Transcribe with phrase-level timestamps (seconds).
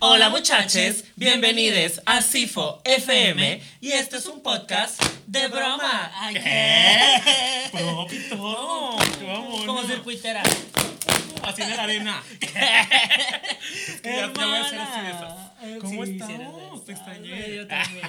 [0.00, 6.12] Hola muchachos, bienvenidos a Sifo FM y este es un podcast de broma.
[6.14, 7.78] Ay, ¿Qué?
[7.78, 8.36] Propito.
[9.26, 9.66] Vámonos.
[9.66, 10.44] Como circuitera.
[11.42, 12.22] Así en la arena.
[13.88, 15.80] Es que ya, ya voy a hacer así de esas.
[15.82, 16.84] ¿Cómo estamos?
[16.84, 17.56] Te extrañé.
[17.56, 18.06] Yo también.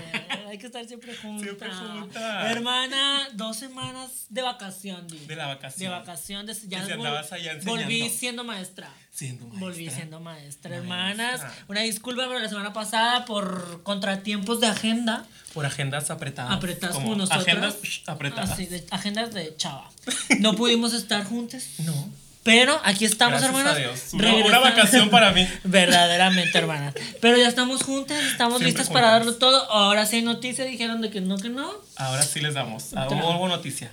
[0.50, 1.44] Hay que estar siempre juntas.
[1.44, 2.52] Siempre juntas.
[2.52, 5.20] Hermana, dos semanas de vacación, Di.
[5.20, 5.92] De la vacación.
[5.92, 6.46] De vacación.
[6.46, 7.82] de- ya vol- andabas allá enseñando.
[7.84, 8.90] Volví siendo maestra.
[9.12, 9.60] Siendo maestra.
[9.68, 10.78] Volví siendo maestra, Maestra.
[10.78, 11.42] hermanas.
[11.68, 15.26] Una disculpa por la semana pasada por contratiempos de agenda.
[15.54, 16.52] Por agendas apretadas.
[16.54, 17.42] Apretadas Como nosotras.
[17.48, 17.76] Agendas
[18.08, 18.52] apretadas.
[18.52, 19.90] Así, de- agendas de chava.
[20.40, 21.66] No pudimos estar juntas.
[21.80, 22.10] No.
[22.50, 23.76] Pero aquí estamos, Gracias hermanas.
[23.76, 24.02] a Dios.
[24.14, 25.48] Una, una vacación para mí.
[25.64, 26.94] Verdaderamente, hermanas.
[27.22, 29.02] Pero ya estamos juntas, estamos Siempre listas juntas.
[29.02, 29.72] para darlo todo.
[29.72, 31.72] Ahora sí hay noticias, dijeron de que no, que no.
[31.96, 32.94] Ahora sí les damos.
[32.96, 33.18] Ah, Otra.
[33.18, 33.92] Hubo noticia.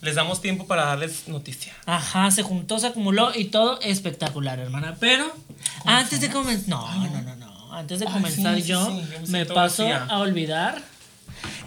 [0.00, 1.72] Les damos tiempo para darles noticia.
[1.86, 4.96] Ajá, se juntó, se acumuló y todo espectacular, hermana.
[5.00, 5.34] Pero
[5.86, 6.68] antes de comenzar.
[6.68, 7.72] No, no, no, no.
[7.72, 10.04] Antes de Ay, comenzar sí, yo sí, yo me me paso vacía.
[10.08, 10.82] a olvidar.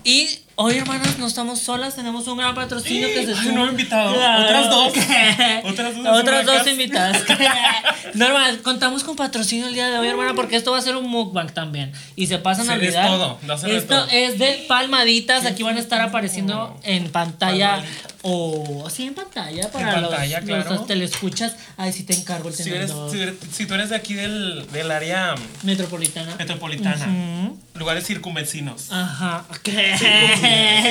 [0.03, 3.69] Y hoy, hermanas, no estamos solas, tenemos un gran patrocinio que se Ay, suma- nuevo
[3.71, 4.13] invitado.
[4.13, 4.43] Claro.
[4.43, 4.93] Otras dos.
[5.71, 7.23] Otras dos Otras dos invitadas.
[8.15, 10.95] no, hermana, contamos con patrocinio el día de hoy, hermana, porque esto va a ser
[10.95, 11.91] un mukbang también.
[12.15, 13.07] Y se pasan a Sí, es olvidar.
[13.07, 14.07] todo, de esto todo.
[14.11, 15.45] es de palmaditas.
[15.45, 17.83] Aquí van a estar apareciendo en pantalla.
[18.23, 20.73] O sí, en pantalla para pantalla, los, claro.
[20.73, 21.55] los telescuchas.
[21.77, 24.67] Ay, si te encargo el Si, eres, si, eres- si tú eres de aquí del,
[24.71, 26.35] del área Metropolitana.
[26.35, 28.91] metropolitana, lugares circunvecinos.
[28.91, 29.45] Ajá.
[29.63, 29.95] ¿Qué?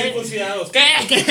[0.03, 0.71] Circuncidados.
[0.71, 0.85] ¿Qué?
[1.09, 1.25] ¿Qué?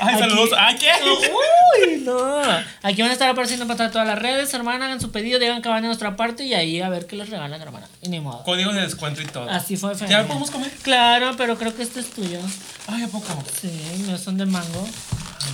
[0.00, 0.50] Ay, Aquí- saludos.
[0.56, 0.88] Ay, ¿qué?
[1.04, 2.40] Uy, no.
[2.82, 4.86] Aquí van a estar apareciendo en pantalla todas las redes, hermana.
[4.86, 7.28] Hagan su pedido, digan que van de nuestra parte y ahí a ver qué les
[7.30, 7.86] regalan, hermana.
[8.02, 8.42] Y ni modo.
[8.44, 9.48] Código de descuento y todo.
[9.50, 10.10] Así fue, Fede.
[10.10, 10.70] ¿Ya podemos comer?
[10.82, 12.38] Claro, pero creo que este es tuyo.
[12.86, 13.26] Ay, ¿a poco?
[13.60, 13.70] Sí,
[14.08, 14.88] no son de mango.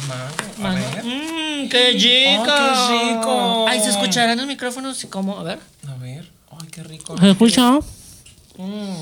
[0.09, 0.25] Mango.
[0.59, 0.91] A Mango.
[0.95, 1.05] ver.
[1.05, 2.42] Mmm, qué rico.
[2.53, 3.67] Oh, qué rico.
[3.69, 5.59] Ay, se escucharán los micrófonos y cómo, a ver.
[5.89, 6.29] A ver.
[6.51, 7.17] Ay, qué rico.
[7.19, 7.79] ¿Se escucha?
[8.57, 9.01] Mm.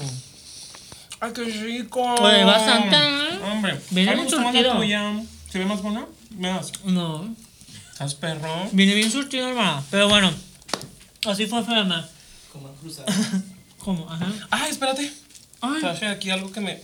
[1.22, 2.14] Ay, qué rico.
[2.28, 3.38] ¿eh?
[3.50, 3.78] Hombre.
[3.90, 4.76] Viene la surtido.
[4.76, 5.22] tuya.
[5.50, 6.05] ¿Se ve más buena?
[6.36, 6.72] Me das.
[6.84, 7.33] No.
[7.92, 8.68] ¿Estás perro?
[8.72, 9.84] Viene bien surtido, hermana.
[9.88, 10.32] Pero bueno,
[11.27, 11.84] así fue, Fede.
[13.78, 14.11] ¿Cómo?
[14.11, 14.27] Ajá.
[14.50, 15.12] Ay, espérate.
[15.61, 16.80] Ay, Traje aquí algo que me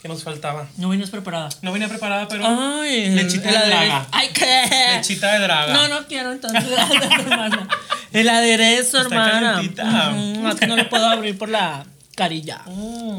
[0.00, 0.68] que nos faltaba.
[0.76, 1.48] no vienes preparada.
[1.62, 4.06] No venía preparada, pero Ay, Lechita de draga.
[4.12, 4.66] Ay, ¿qué?
[4.96, 5.74] lechita de draga.
[5.74, 6.62] No, no quiero entonces,
[7.18, 7.68] hermana.
[8.12, 9.52] El aderezo, Está hermana.
[9.56, 10.56] calentita.
[10.60, 11.84] Que no lo puedo abrir por la
[12.14, 12.62] carilla.
[12.66, 13.18] Mm.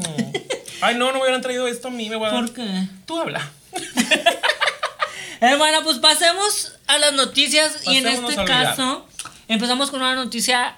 [0.82, 2.44] Ay, no, no me hubieran traído esto a mí, me voy a dar.
[2.44, 2.88] ¿Por qué?
[3.06, 3.48] Tú habla.
[5.40, 9.06] Hermana, pues pasemos a las noticias y en Pasémonos este caso
[9.46, 10.76] empezamos con una noticia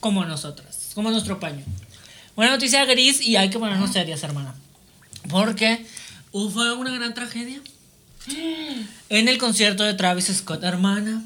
[0.00, 1.64] como nosotras, como nuestro paño.
[2.34, 4.54] Una noticia gris y hay que ponernos serias, hermana.
[5.30, 5.86] Porque
[6.32, 7.60] fue una gran tragedia.
[9.10, 11.22] En el concierto de Travis Scott, hermana.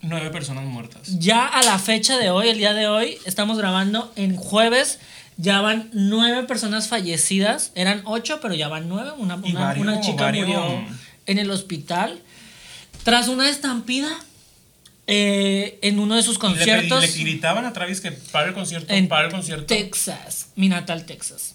[0.00, 1.02] Nueve personas muertas.
[1.18, 4.98] Ya a la fecha de hoy, el día de hoy, estamos grabando en jueves.
[5.40, 7.70] Ya van nueve personas fallecidas.
[7.76, 9.12] Eran ocho, pero ya van nueve.
[9.16, 10.84] Una, una- varios- una chica varios- murió
[11.26, 12.18] en el hospital
[13.04, 14.08] tras una estampida
[15.06, 18.54] eh, en uno de sus le, conciertos y le gritaban a Travis que para el
[18.54, 19.64] concierto, en para el concierto.
[19.66, 21.54] Texas, mi natal Texas.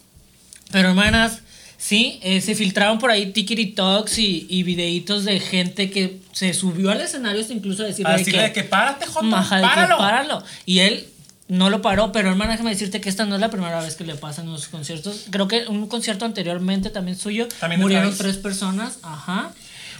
[0.72, 1.38] Pero hermanas,
[1.76, 6.90] sí, eh, se filtraron por ahí TikToks y, y videitos de gente que se subió
[6.90, 9.98] al escenario hasta incluso a decirle A de decirle que, de que párate, que páralo.
[9.98, 10.42] páralo.
[10.66, 11.06] Y él
[11.48, 14.04] no lo paró, pero hermana, déjame decirte que esta no es la primera vez que
[14.04, 15.26] le pasan los conciertos.
[15.30, 19.52] Creo que un concierto anteriormente también suyo También murieron tres personas, ajá.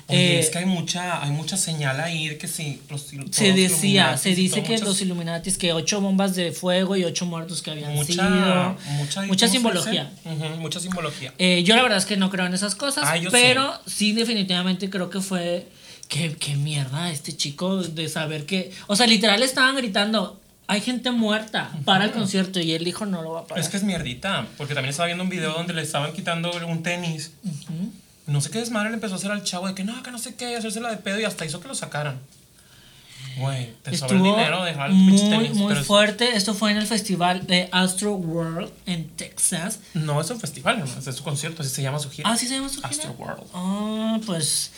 [0.07, 2.81] Oye, Eh, es que hay mucha, hay mucha señal ahí de que sí.
[2.91, 7.05] Los, se decía, se dice que muchas- los Illuminatis, que ocho bombas de fuego y
[7.05, 8.27] ocho muertos que habían mucha, sido.
[8.29, 10.13] mucha, mucha ¿cómo se simbología.
[10.59, 11.33] mucha simbología.
[11.39, 14.13] Eh, yo la verdad es que no creo en esas cosas, Ah, pero sí.
[14.13, 15.69] definitivamente creo que fue...
[16.07, 18.73] Qué, qué mierda este chico de saber que...
[18.89, 23.23] O sea, literal estaban gritando, hay gente muerta para el concierto y él dijo no
[23.23, 23.63] lo va a parar.
[23.63, 26.83] Es que es mierdita, porque también estaba viendo un video donde le estaban quitando un
[26.83, 27.33] tenis.
[28.27, 30.19] No sé qué desmadre le empezó a hacer al chavo de que no, que no
[30.19, 32.19] sé qué, hacérsela de pedo y hasta hizo que lo sacaran.
[33.37, 35.55] Güey, te sobra el Estuvo dinero, dejar el muy, tenis.
[35.55, 36.37] muy pero es- fuerte.
[36.37, 39.81] Esto fue en el festival de Astro World en Texas.
[39.93, 42.31] No es un festival, no, es su concierto, así se llama su gira.
[42.31, 42.89] Ah, ¿sí se llama su gira?
[42.89, 43.43] Astro World.
[43.53, 44.71] Ah, pues...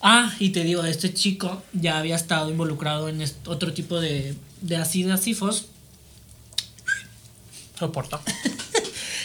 [0.00, 4.76] Ah, y te digo, este chico ya había estado involucrado en otro tipo de, de
[4.76, 5.66] así de asifos.
[7.78, 8.20] Soporta.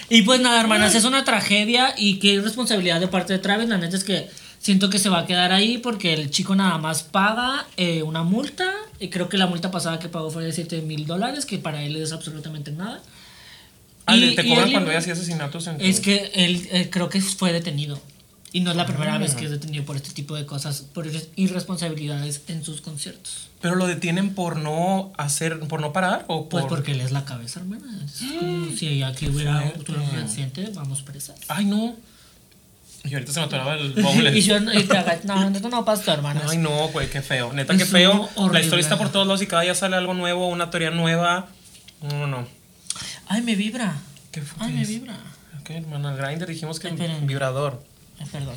[0.09, 3.67] Y pues nada, hermanas, es una tragedia y qué responsabilidad de parte de Travis.
[3.67, 4.29] La neta es que
[4.59, 8.21] siento que se va a quedar ahí porque el chico nada más paga eh, una
[8.21, 8.71] multa.
[8.99, 11.81] Y creo que la multa pasada que pagó fue de 7 mil dólares, que para
[11.83, 13.01] él es absolutamente nada.
[14.05, 17.19] Ah, Y- te cobran cuando hay así asesinatos en Es que él eh, creo que
[17.19, 17.99] fue detenido.
[18.55, 21.07] Y no es la primera vez que es detenido por este tipo de cosas, por
[21.07, 23.49] irres- irresponsabilidades en sus conciertos.
[23.61, 26.61] Pero lo detienen por no hacer, por no parar o por.
[26.61, 27.99] Pues porque él es la cabeza, hermana.
[28.05, 31.35] Es como si aquí hubiera un accidente, vamos presas.
[31.47, 31.95] Ay, no.
[33.05, 34.33] Y ahorita se me atoraba el y bowler.
[34.35, 36.43] yo y te hagas, no, esto no pasa, hermanas.
[36.47, 37.51] Ay, no, güey, qué feo.
[37.53, 38.29] Neta, qué feo.
[38.35, 38.61] La horrible.
[38.61, 41.47] historia está por todos lados y cada día sale algo nuevo, una teoría nueva.
[42.03, 42.47] No, no, no.
[43.27, 43.95] Ay, me vibra.
[44.31, 44.63] ¿Qué fue?
[44.65, 45.17] Ay, ¿Qué me vibra.
[45.59, 47.25] Ok, hermana, el grinder dijimos que Esperen.
[47.25, 47.83] vibrador.
[48.19, 48.55] Ay, perdón,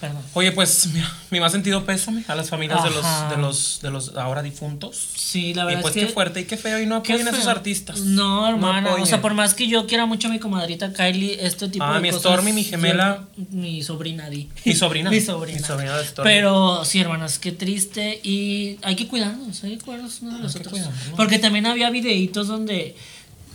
[0.00, 0.22] perdón.
[0.34, 3.90] Oye, pues, mira, mi más sentido pésame a las familias de los, de los, de
[3.90, 4.96] los ahora difuntos.
[5.16, 7.26] Sí, la Y verdad pues es que qué fuerte y qué feo y no apoyen
[7.26, 8.00] a esos artistas.
[8.00, 8.94] No, hermana.
[8.94, 11.94] o sea, por más que yo quiera mucho a mi comadrita Kylie, este tipo Ah,
[11.94, 12.22] de mi cosas.
[12.22, 13.26] Stormy, mi gemela.
[13.36, 14.48] yo- mi sobrina, Di.
[14.64, 15.10] Mi sobrina.
[15.10, 15.58] mi sobrina.
[15.60, 16.30] Mi sobrina de Stormy.
[16.30, 18.20] Pero sí, hermanas, qué triste.
[18.22, 20.74] Y hay que cuidarnos, hay que cuidarnos unos de los otros.
[21.16, 22.94] Porque también había videitos donde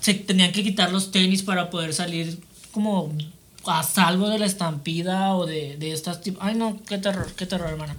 [0.02, 2.40] se tenían que quitar los tenis para poder salir
[2.72, 3.14] como
[3.66, 6.20] a salvo de la estampida o de, de estas.
[6.40, 7.96] Ay, no, qué terror, qué terror, hermana.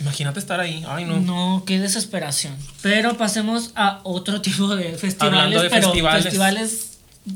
[0.00, 0.84] Imagínate estar ahí.
[0.88, 1.20] Ay, no.
[1.20, 2.56] No, qué desesperación.
[2.82, 6.24] Pero pasemos a otro tipo de festivales, Hablando de pero festivales.
[6.24, 6.88] festivales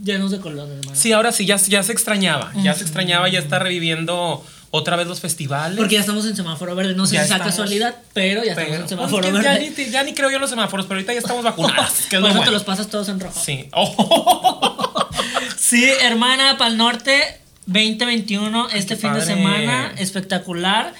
[0.02, 0.96] llenos de color, hermano.
[0.98, 2.52] Sí, ahora sí, ya, ya se extrañaba.
[2.62, 5.78] Ya se extrañaba, ya está reviviendo otra vez los festivales.
[5.78, 6.94] Porque ya estamos en semáforo verde.
[6.94, 9.72] No sé Ya si sea casualidad, pero ya estamos en semáforo pues, ya, verde.
[9.76, 11.92] ni, ya ni creo yo en los semáforos, pero ahorita ya estamos vacunadas.
[12.10, 12.50] que es Por eso te bueno.
[12.50, 13.40] los pasas todos en rojo.
[13.42, 13.68] Sí.
[13.72, 14.92] Oh.
[15.58, 20.94] Sí, hermana, para el norte, 2021, este fin de semana, espectacular.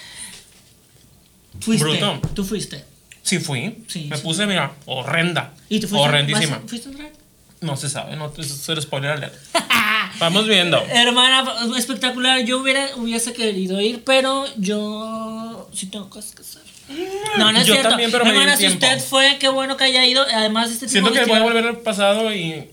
[1.60, 1.84] Fuiste.
[1.84, 2.20] Bruto.
[2.34, 2.84] Tú fuiste.
[3.22, 3.84] Sí, fui.
[3.88, 4.22] Sí, Me sí.
[4.22, 5.52] puse, mira, horrenda.
[5.68, 6.06] ¿Y tú fuiste?
[6.08, 6.58] Horrendísima.
[6.58, 7.12] ¿Vas- ¿Fuiste a drag?
[7.60, 9.34] No se sabe, no es el spoiler alert.
[10.18, 10.78] Vamos viendo.
[10.90, 11.44] Hermana,
[11.78, 12.40] espectacular.
[12.44, 16.62] Yo hubiera, hubiese querido ir, pero yo sí tengo cosas que hacer.
[17.38, 17.88] No, no es Yo cierto.
[17.90, 18.86] también, pero Hermana, si tiempo.
[18.86, 20.24] usted fue, qué bueno que haya ido.
[20.32, 22.70] Además, este tipo Siento de que voy a volver al pasado y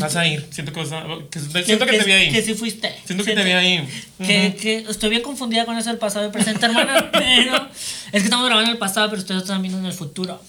[0.00, 0.46] vas a ir.
[0.50, 2.30] Siento que, vas a- que- siento que te vi ahí.
[2.32, 2.88] Que sí fuiste.
[3.04, 3.88] Siento que Siento- te vi ahí.
[4.18, 7.68] Que, que estoy bien confundida con eso del pasado y presente, hermana, pero
[8.12, 10.40] es que estamos grabando en el pasado, pero ustedes están viendo en el futuro.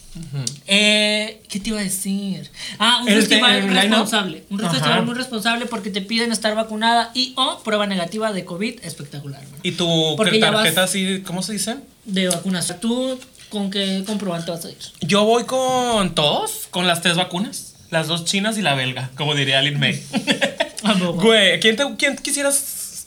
[0.68, 2.50] Eh, ¿Qué te iba a decir?
[2.80, 3.82] Ah, un ¿El festival te- el line-up?
[3.92, 4.44] responsable.
[4.50, 4.72] Un Ajá.
[4.74, 8.80] festival muy responsable porque te piden estar vacunada y o prueba negativa de COVID.
[8.84, 9.60] Espectacular, hermana.
[9.64, 11.78] Y tu tarjeta así, ¿cómo se dice?
[12.06, 12.80] De vacunación.
[12.80, 13.20] ¿Tú
[13.50, 14.78] con qué comprobante vas a ir?
[15.02, 17.75] Yo voy con todos, con las tres vacunas.
[17.96, 20.04] Las dos chinas y la belga, como diría Lin May.
[21.16, 23.06] Güey, ¿quién, te- quién quisieras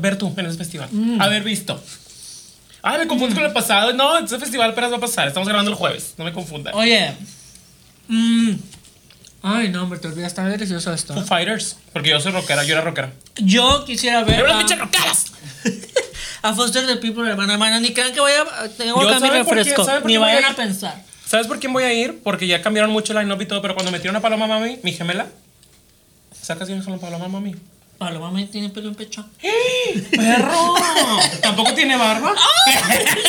[0.00, 0.86] ver tú en ese festival?
[0.92, 1.18] Mm.
[1.22, 1.82] Haber visto.
[2.82, 3.94] Ay, me confundo con el pasado.
[3.94, 5.26] No, ese festival apenas va a pasar.
[5.28, 6.12] Estamos grabando el jueves.
[6.18, 6.74] No me confundan.
[6.74, 7.12] Oye.
[8.08, 8.50] mm,
[9.44, 11.14] ay, no, hombre, te olvidas, está delicioso esto.
[11.14, 11.26] Foo ¿eh?
[11.26, 11.76] Fighters.
[11.94, 13.10] Porque yo soy rockera, yo era rockera.
[13.36, 14.36] Yo quisiera ver.
[14.36, 15.24] ¡Pero las a- pinches rockeras!
[16.42, 18.68] A Foster the People, hermana, hermana, ni crean que voy a.
[18.76, 19.84] Tengo acá mi refresco.
[19.86, 21.02] ¿sabe por Ni qué a vayan a pensar.
[21.28, 22.20] ¿Sabes por quién voy a ir?
[22.24, 24.92] Porque ya cambiaron mucho el line-up y todo, pero cuando metieron a Paloma Mami, mi
[24.92, 25.26] gemela,
[26.32, 27.54] ¿sacas bien con Paloma Mami?
[27.98, 29.28] Paloma me tiene pelo en pecho.
[30.10, 30.74] ¡Perro!
[31.42, 32.34] ¿Tampoco tiene barba?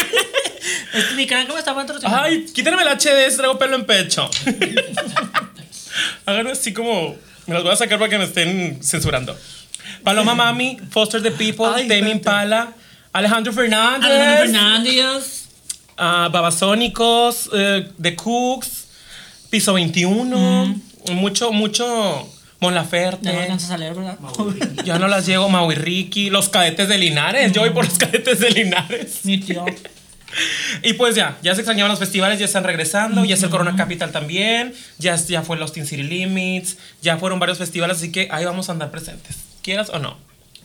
[1.17, 2.21] Ni crean que me está patrocinando.
[2.21, 4.29] Ay, quítenme el HD, traigo pelo en pecho.
[6.25, 7.17] Hagan así como.
[7.47, 9.37] Me los voy a sacar para que me estén censurando.
[10.05, 12.11] Paloma Mami, Foster the People, Ay, espérate.
[12.11, 12.73] Impala,
[13.11, 15.38] Alejandro Fernández, Alejandro Fernández.
[15.99, 18.87] Ah, Babasónicos, eh, The Cooks,
[19.49, 20.75] Piso 21,
[21.11, 22.27] mucho, mucho
[22.59, 23.31] Mon Laferte.
[23.31, 24.17] Ya no a leer, ¿verdad?
[24.83, 27.51] Ya no las llego, Mau y Ricky, los cadetes de Linares.
[27.51, 29.19] Yo voy por los cadetes de Linares.
[29.23, 29.65] Mi tío.
[30.83, 33.75] Y pues ya, ya se extrañaban los festivales, ya están regresando, ya es el Corona
[33.75, 38.27] Capital también, ya, ya fue los Teen City Limits, ya fueron varios festivales, así que
[38.31, 40.17] ahí vamos a andar presentes, quieras o no.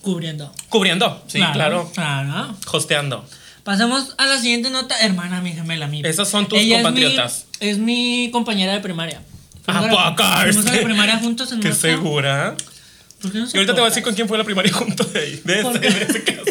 [0.02, 0.52] Cubriendo.
[0.68, 1.90] Cubriendo, sí, claro.
[1.94, 2.54] Claro.
[2.70, 3.24] Hosteando.
[3.64, 4.98] Pasemos a la siguiente nota.
[5.00, 6.02] Hermana, mi gemela, mi.
[6.04, 7.46] Esas son tus Ella es mi- compatriotas.
[7.60, 9.22] Es mi, compañera de primaria.
[9.66, 11.80] ¿A Fuimos a la- fuimos a la primaria juntos en Qué marzo.
[11.80, 12.54] segura.
[13.22, 15.04] ¿Por qué no Y ahorita te voy a decir con quién fue la primaria junto
[15.04, 15.90] de ahí, de ¿Por ese, qué?
[15.90, 16.42] de ese caso.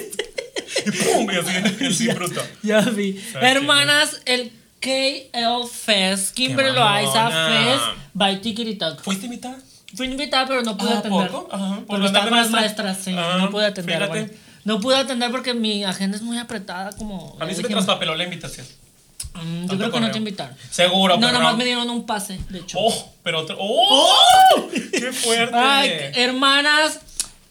[0.85, 2.43] Y pum, y así, así bruto.
[2.63, 3.21] Ya vi.
[3.31, 7.29] ¿Sabes Hermanas, el KL Fest, Kimberly Loaiza.
[7.29, 7.83] Fest
[8.15, 9.01] by Tikiri Talk.
[9.03, 9.57] ¿Fuiste invitada?
[9.95, 11.29] Fui invitada, pero no pude ¿A atender.
[11.51, 12.85] Ajá, por Porque andar estaba de con las maestra.
[12.85, 13.15] maestras, sí.
[13.15, 13.95] Ah, no pude atender.
[13.95, 14.19] fíjate.
[14.19, 14.33] bueno.
[14.65, 17.35] No pude atender porque mi agenda es muy apretada, como.
[17.39, 18.65] A mí se me traspapeló la invitación.
[19.35, 20.55] Mm, yo creo que no te invitaron.
[20.69, 22.77] Seguro, No, nada más me dieron un pase, de hecho.
[22.79, 23.57] Oh, pero otro.
[23.59, 24.69] ¡Oh!
[24.91, 25.55] ¡Qué fuerte!
[25.55, 26.99] Ay, hermanas.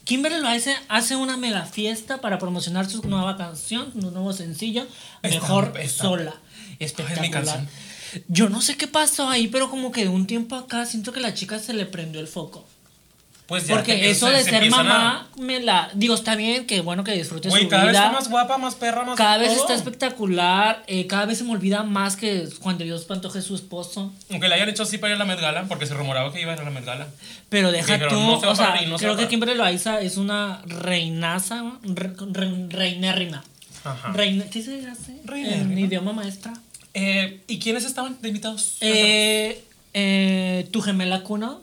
[0.05, 4.87] Kimberly Loaiza hace una mega fiesta para promocionar su nueva canción, su nuevo sencillo,
[5.23, 6.35] Está- Mejor está- Sola.
[6.35, 7.31] Ay, es mi Espectacular.
[7.45, 7.69] canción.
[8.29, 11.21] Yo no sé qué pasó ahí, pero como que de un tiempo acá siento que
[11.21, 12.67] la chica se le prendió el foco.
[13.47, 15.91] Pues ya Porque te- eso se- de se ser mamá, me la.
[15.95, 18.77] Digo, está bien, que bueno que disfrutes Güey, su cada vez está más guapa, más
[18.77, 19.61] perra, más cada vez todo.
[19.63, 20.83] está espectacular.
[20.87, 24.13] eh, cada vez se me olvida más que cuando Dios Pantoja es su esposo.
[24.31, 26.41] Aunque le hayan hecho así para ir a la Met Gala, porque se rumoraba que
[26.41, 27.09] iba a ir a la Met Gala.
[27.49, 29.29] Pero deja Dijeron, tú, no se o sea, no creo que.
[29.29, 33.43] Kimberly Loaiza es una reinaza, re, re- reinérrima.
[33.85, 34.13] Ajá.
[34.13, 35.17] Reina, ¿Qué se hace?
[35.35, 36.53] En idioma maestra.
[36.95, 38.77] Eh, ¿Y quiénes estaban de invitados?
[38.81, 39.63] Eh,
[39.95, 41.61] eh, tu gemela Cuno.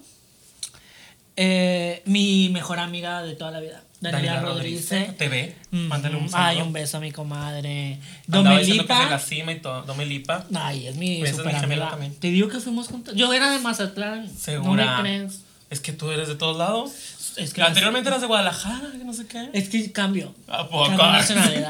[1.42, 4.90] Eh, mi mejor amiga de toda la vida, Daniela, Daniela Rodríguez.
[4.92, 5.18] Rodríguez.
[5.18, 5.56] Te ve.
[5.72, 6.48] Mm, Mándale un saludo.
[6.50, 7.98] Ay, un beso a mi comadre.
[8.28, 8.44] Diciendo
[8.86, 9.20] que la Domelipa.
[9.20, 9.82] cima y todo.
[9.84, 10.46] Domelipa.
[10.54, 11.90] Ay, es mi super gemela amiga.
[11.92, 12.16] también.
[12.16, 13.16] Te digo que fuimos juntos.
[13.16, 14.30] Yo era de Mazatlán.
[14.38, 14.98] Segura.
[14.98, 15.42] No me crees.
[15.70, 16.92] Es que tú eres de todos lados.
[17.38, 19.50] Es que Anteriormente eras de Guadalajara, que no sé qué.
[19.54, 20.34] Es que cambio.
[20.48, 20.88] ¿A poco?
[20.88, 21.70] Cambio de nacionalidad.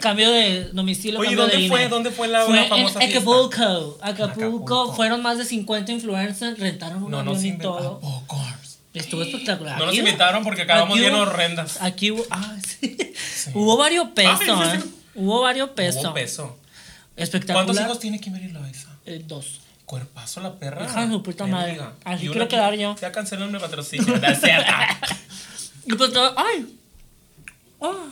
[0.00, 1.20] Cambio de domicilio.
[1.20, 1.80] Oye, cambio ¿dónde de fue?
[1.82, 1.88] INE.
[1.88, 3.18] ¿Dónde fue la- Fue una en famosa fiesta?
[3.18, 3.98] Acapulco.
[4.02, 4.24] Acapulco.
[4.24, 4.92] Acapulco.
[4.94, 6.58] Fueron más de 50 influencers.
[6.58, 7.96] Rentaron un No, no avión se y todo.
[7.96, 8.42] ¿A poco?
[9.00, 9.78] Estuvo espectacular.
[9.78, 11.80] No nos invitaron porque acabamos bien horrendas.
[11.82, 12.24] Aquí hubo.
[12.30, 12.96] Ah, sí.
[13.54, 14.40] Hubo varios pesos.
[14.48, 14.90] Ay, sí, ¿eh?
[15.14, 16.04] Hubo varios pesos.
[16.04, 16.58] Hubo peso.
[17.16, 17.64] Espectacular.
[17.66, 18.88] ¿Cuántos hijos tiene Kimberly Loaiza?
[19.06, 19.60] Eh, dos.
[19.86, 20.84] Cuerpazo la perra.
[20.84, 21.72] Hija su puta madre.
[21.72, 21.92] rica.
[22.04, 22.96] Así una quiero que- quedar yo.
[23.00, 24.14] Ya cancelan mi patrocinio.
[25.86, 26.34] Y pues todo.
[26.36, 26.66] ¡Ay!
[27.80, 28.08] Ah,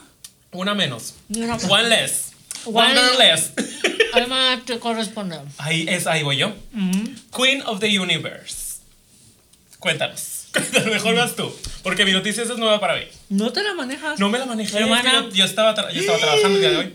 [0.52, 1.14] Una menos.
[1.28, 1.56] mira.
[1.68, 2.30] One less.
[2.64, 3.50] One- One less.
[4.12, 5.40] Además, te corresponde.
[5.58, 6.54] Ahí es, ahí voy yo.
[7.36, 8.76] Queen of the Universe.
[9.80, 10.33] Cuéntanos.
[10.73, 11.52] Cuéntanos, mejor vas tú.
[11.82, 13.02] Porque mi noticia es nueva para mí.
[13.28, 14.18] No te la manejas.
[14.18, 14.78] No me la manejé.
[14.78, 15.18] Hermana.
[15.18, 16.94] es Yo, yo estaba, yo estaba trabajando el día de hoy.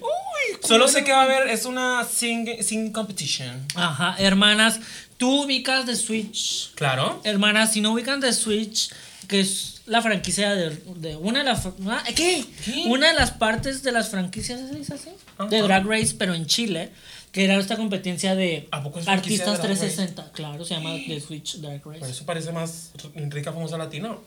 [0.63, 3.65] Solo sé que va a haber, es una sing, sing competition.
[3.75, 4.79] Ajá, hermanas,
[5.17, 6.71] tú ubicas de Switch.
[6.75, 7.21] Claro.
[7.23, 8.89] Hermanas, si no ubican de Switch,
[9.27, 11.65] que es la franquicia de, de una de las.
[11.65, 12.45] ah, ¿Qué?
[12.65, 12.83] ¿Qué?
[12.87, 15.09] Una de las partes de las franquicias, ¿se dice así?
[15.37, 15.49] Ajá.
[15.49, 16.91] De Drag Race, pero en Chile,
[17.31, 19.95] que era esta competencia de ¿A poco es franquicia de artistas Drag Race?
[19.95, 20.31] 360.
[20.33, 21.99] Claro, se llama The Switch Drag Race.
[21.99, 22.91] Por eso parece más
[23.29, 24.21] rica, famosa latino.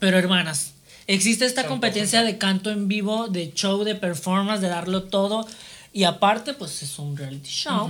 [0.00, 0.72] Pero hermanas,
[1.06, 5.46] existe esta competencia de canto en vivo, de show, de performance, de darlo todo.
[5.92, 7.88] Y aparte, pues es un reality show.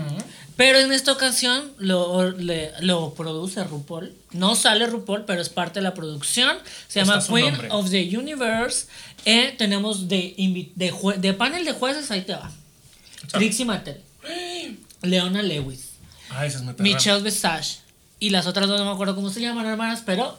[0.57, 4.15] Pero en esta ocasión lo, le- lo produce RuPaul.
[4.33, 6.59] No sale RuPaul, pero es parte de la producción.
[6.87, 7.69] Se Está llama Queen nombre.
[7.71, 8.89] of the Universe.
[9.25, 10.35] Eh, tenemos de,
[10.77, 12.53] de, de panel de jueces, ahí te va.
[13.33, 14.03] Trixie Mattel,
[15.05, 15.91] Leona Lewis,
[16.45, 16.75] es perra.
[16.79, 17.79] Michelle Visage
[18.21, 20.39] y las otras dos no me acuerdo cómo se llaman, hermanas, pero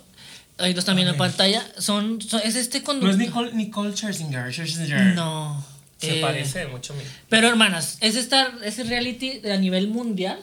[0.57, 1.65] ahí lo están viendo en pantalla.
[1.77, 3.11] Son, son- es este No conductor.
[3.11, 4.51] es Nicole, Nicole Scherzinger.
[4.53, 5.15] Scherzinger.
[5.15, 5.63] No.
[5.99, 7.03] Se Eh, parece mucho a mí.
[7.29, 10.39] Pero hermanas, es esta, ese reality a nivel mundial.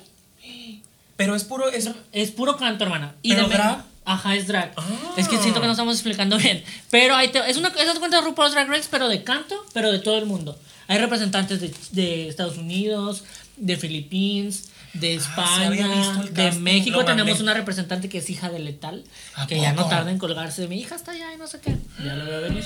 [1.17, 1.69] Pero es puro.
[1.71, 3.15] Es, Es puro canto, hermana.
[3.23, 3.85] Y ¿Pero de drag?
[4.05, 4.73] Ajá, es drag.
[4.77, 4.83] Ah.
[5.17, 6.65] Es que siento que no estamos explicando bien.
[6.91, 9.93] Pero ahí te- es una es cuenta de RuPaul's Drag Race, pero de canto, pero
[9.93, 10.59] de todo el mundo.
[10.89, 13.23] Hay representantes de, de Estados Unidos,
[13.65, 14.65] de Filipinas,
[14.95, 16.99] de Ah, España, el de México.
[16.99, 17.43] lo Tenemos mandé.
[17.45, 19.05] una representante que es hija de Letal,
[19.37, 19.91] ¿A que ya no poco?
[19.91, 20.69] tarda en colgarse.
[20.69, 21.77] Mi hija está allá y no sé qué.
[22.05, 22.65] Ya lo veo venir.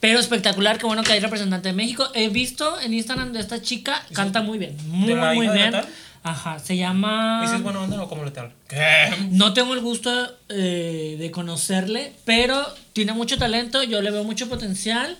[0.00, 2.08] Pero espectacular, qué bueno que hay representante de México.
[2.14, 4.76] He visto en Instagram de esta chica, canta muy bien.
[4.88, 5.74] Muy, ¿De la muy de bien.
[6.22, 7.42] Ajá, se llama.
[7.42, 8.52] ¿Dices bueno onda o como letal?
[8.66, 9.08] ¿Qué?
[9.30, 10.10] No tengo el gusto
[10.48, 15.18] eh, de conocerle, pero tiene mucho talento, yo le veo mucho potencial.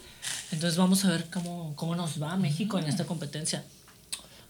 [0.50, 3.64] Entonces vamos a ver cómo, cómo nos va México en esta competencia.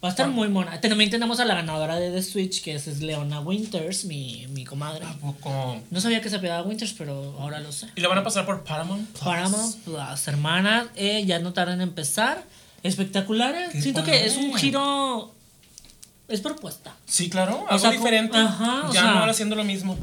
[0.04, 0.78] Va a estar muy mona.
[0.82, 4.64] También tenemos a la ganadora de The Switch, que es, es Leona Winters, mi, mi
[4.66, 5.06] comadre.
[5.06, 5.80] ¿A poco?
[5.90, 7.88] No sabía que se apellidaba Winters, pero ahora lo sé.
[7.96, 9.08] ¿Y la van a pasar por Paramount?
[9.11, 9.25] Plus?
[9.25, 12.44] Paramount Plus, hermanas, eh, ya no tardan en empezar.
[12.82, 13.70] Espectaculares.
[13.70, 15.32] Qué Siento que es un giro.
[16.28, 16.94] Es propuesta.
[17.06, 17.61] Sí, claro.
[17.64, 18.37] O Algo sea, diferente.
[18.37, 19.96] ajá, o ya sea- no ahora haciendo lo mismo.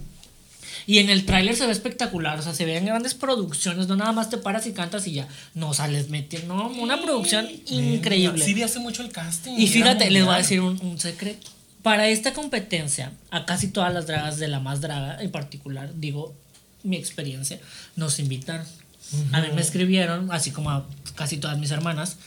[0.88, 4.12] Y en el tráiler se ve espectacular, o sea, se ven grandes producciones, no nada
[4.12, 8.44] más te paras y cantas y ya, no sales metiendo, no, una producción increíble.
[8.44, 9.54] Sí, vi hace mucho el casting.
[9.58, 11.50] y fíjate, les voy a decir un, un secreto.
[11.84, 16.36] Para esta competencia, a casi todas las dragas de la más draga en particular, digo
[16.84, 17.60] mi experiencia,
[17.96, 18.66] nos invitaron.
[19.34, 20.86] A mí me escribieron, así como a
[21.16, 22.18] casi todas mis hermanas,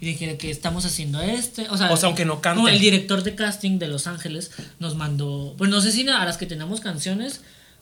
[0.00, 1.68] y dije que estamos haciendo este.
[1.70, 2.64] O sea, O sea, aunque no canten.
[2.64, 6.24] como el director de casting de Los Ángeles nos mandó, pues no sé si a
[6.24, 7.40] las que tenemos canciones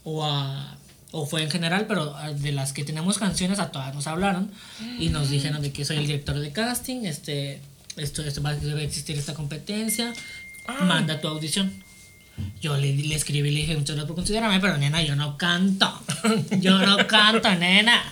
[0.08, 0.72] o a
[1.12, 4.50] o fue en general, pero a- de las que tenemos canciones a todas nos hablaron
[4.98, 7.60] y nos dijeron de que soy el director de casting, este
[7.96, 10.12] esto, esto va, debe existir esta competencia,
[10.68, 10.84] Ah.
[10.84, 11.72] manda tu audición.
[12.60, 15.38] Yo le, le escribí y le dije, muchas gracias por considerarme, pero nena, yo no
[15.38, 15.88] canto.
[16.60, 18.02] Yo no canto, nena.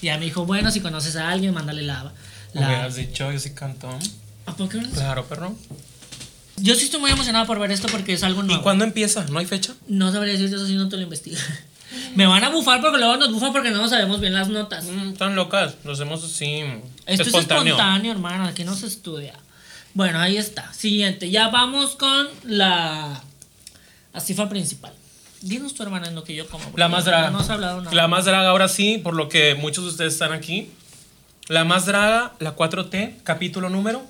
[0.00, 2.12] Y ya me dijo, bueno, si conoces a alguien, mándale la...
[2.54, 3.90] La hubieras dicho, yo sí canto.
[4.46, 4.68] ¿A no?
[4.94, 5.54] Claro, perro.
[6.60, 8.62] Yo sí estoy muy emocionada por ver esto porque es algo ¿Y nuevo.
[8.62, 9.24] cuándo empieza?
[9.26, 9.74] ¿No hay fecha?
[9.86, 11.36] No sabría decirte eso si no te lo investigo.
[12.14, 14.84] Me van a bufar porque luego nos bufan porque no sabemos bien las notas.
[14.84, 15.76] Mm, están locas.
[15.84, 16.62] Lo hacemos así.
[17.06, 17.74] Esto espontáneo.
[17.74, 18.44] es espontáneo, hermano.
[18.44, 19.34] Aquí no se estudia.
[19.94, 20.72] Bueno, ahí está.
[20.72, 21.30] Siguiente.
[21.30, 23.22] Ya vamos con la,
[24.12, 24.92] la cifra principal.
[25.40, 26.64] Dinos tu hermana en lo que yo como.
[26.76, 27.30] La más draga.
[27.30, 27.94] No hablado nada.
[27.94, 30.70] La más draga, ahora sí, por lo que muchos de ustedes están aquí.
[31.46, 34.04] La más draga, la 4T, capítulo número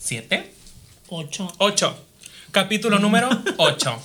[0.00, 0.53] 7.
[1.16, 1.46] Ocho.
[1.58, 1.96] 8.
[2.50, 4.02] Capítulo número 8.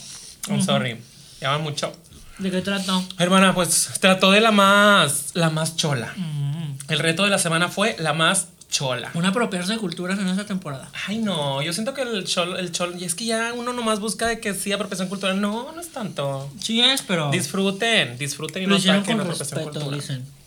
[0.47, 0.95] I'm sorry.
[1.41, 1.91] Ya mucho.
[2.37, 3.03] ¿De qué trato?
[3.17, 6.13] Hermana, pues trató de la más, la más chola.
[6.15, 6.77] Mm.
[6.87, 9.09] El reto de la semana fue la más chola.
[9.15, 10.91] Una apropiarse de culturas en esta temporada.
[11.07, 13.99] Ay, no, yo siento que el chol, el chol, y es que ya uno nomás
[13.99, 15.41] busca de que sí, apropiación cultural.
[15.41, 16.47] No, no es tanto.
[16.61, 19.99] Sí es, pero Disfruten, disfruten y no saquen con apropiación respeto, cultural.
[19.99, 20.39] dicen.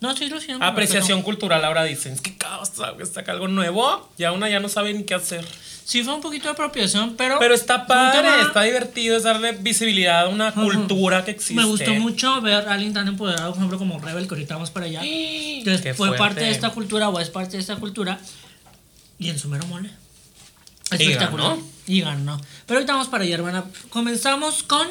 [0.00, 2.34] No, sí lo hicieron Apreciación cultural, ahora dicen, es que
[2.96, 5.44] vez saca algo nuevo, ya una ya no sabe ni qué hacer.
[5.90, 7.40] Sí fue un poquito de apropiación, pero...
[7.40, 11.54] Pero está padre, tema- está divertido, es darle visibilidad a una cultura que existe.
[11.54, 14.70] Me gustó mucho ver a alguien tan empoderado, por ejemplo, como Rebel, que ahorita vamos
[14.70, 15.00] para allá.
[15.00, 18.20] Qué Que fue parte de esta cultura o es parte de esta cultura.
[19.18, 19.90] Y en su mero mole.
[20.92, 21.56] Espectacular.
[21.56, 21.62] ganó.
[21.88, 22.40] Y ganó.
[22.66, 23.64] Pero ahorita vamos para allá, hermana.
[23.88, 24.86] Comenzamos con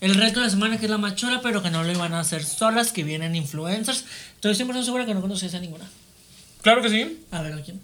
[0.00, 2.20] el reto de la semana, que es la machola, pero que no lo iban a
[2.20, 4.06] hacer solas, que vienen influencers.
[4.36, 5.84] Estoy 100% segura que no conoces a ninguna.
[6.62, 7.20] Claro que sí.
[7.30, 7.78] A ver, ¿a quién?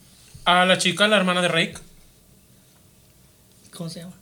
[0.46, 1.88] A la chica, la hermana de Rake.
[3.78, 4.12] ¿Cómo se llama?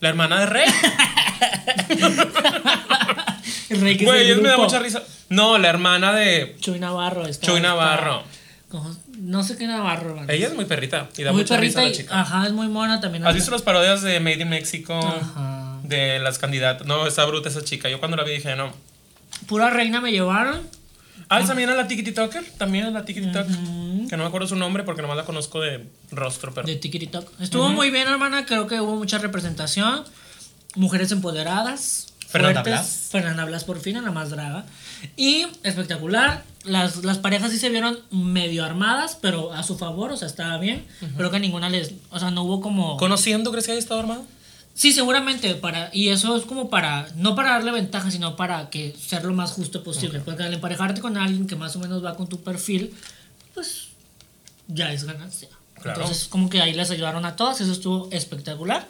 [0.00, 0.64] La hermana de.
[3.70, 5.04] El rey que es Güey, eso me da mucha risa.
[5.28, 7.24] No, la hermana de Chuy Navarro.
[7.28, 8.24] Está, Chuy Navarro.
[9.18, 10.32] No sé qué Navarro, hermano.
[10.32, 12.20] Ella es muy perrita y da muy mucha risa perrita la y- chica.
[12.20, 13.24] Ajá, es muy mona también.
[13.24, 14.98] ¿Has visto las parodias de Made in Mexico?
[14.98, 15.78] Ajá.
[15.84, 16.84] De las candidatas.
[16.88, 17.88] No, está bruta esa chica.
[17.88, 18.72] Yo cuando la vi dije, no.
[19.46, 20.60] Pura reina me llevaron.
[21.28, 22.44] Ah, ¿y también a la Tiki Talker.
[22.58, 23.56] También a la Tiki Talker.
[24.08, 26.66] Que no me acuerdo su nombre porque nomás la conozco de rostro, pero.
[26.66, 27.40] De TikTok.
[27.40, 28.46] Estuvo muy bien, hermana.
[28.46, 30.04] Creo que hubo mucha representación.
[30.74, 32.08] Mujeres empoderadas.
[32.28, 32.82] Fernanda fuertes.
[32.82, 33.08] Blas.
[33.10, 34.66] Fernanda Blas por fin, la más draga.
[35.16, 36.42] Y espectacular.
[36.64, 40.56] Las, las parejas sí se vieron medio armadas, pero a su favor, o sea, estaba
[40.58, 40.84] bien.
[41.16, 41.92] Creo que ninguna les.
[42.10, 42.96] O sea, no hubo como.
[42.96, 44.24] ¿Conociendo crees que haya estado armado?
[44.74, 48.92] Sí, seguramente, para, y eso es como para, no para darle ventaja, sino para que
[48.98, 50.18] ser lo más justo posible.
[50.20, 52.92] Porque al emparejarte con alguien que más o menos va con tu perfil,
[53.54, 53.88] pues
[54.66, 55.48] ya es ganancia.
[55.80, 56.00] Claro.
[56.00, 58.84] Entonces, como que ahí les ayudaron a todas, eso estuvo espectacular.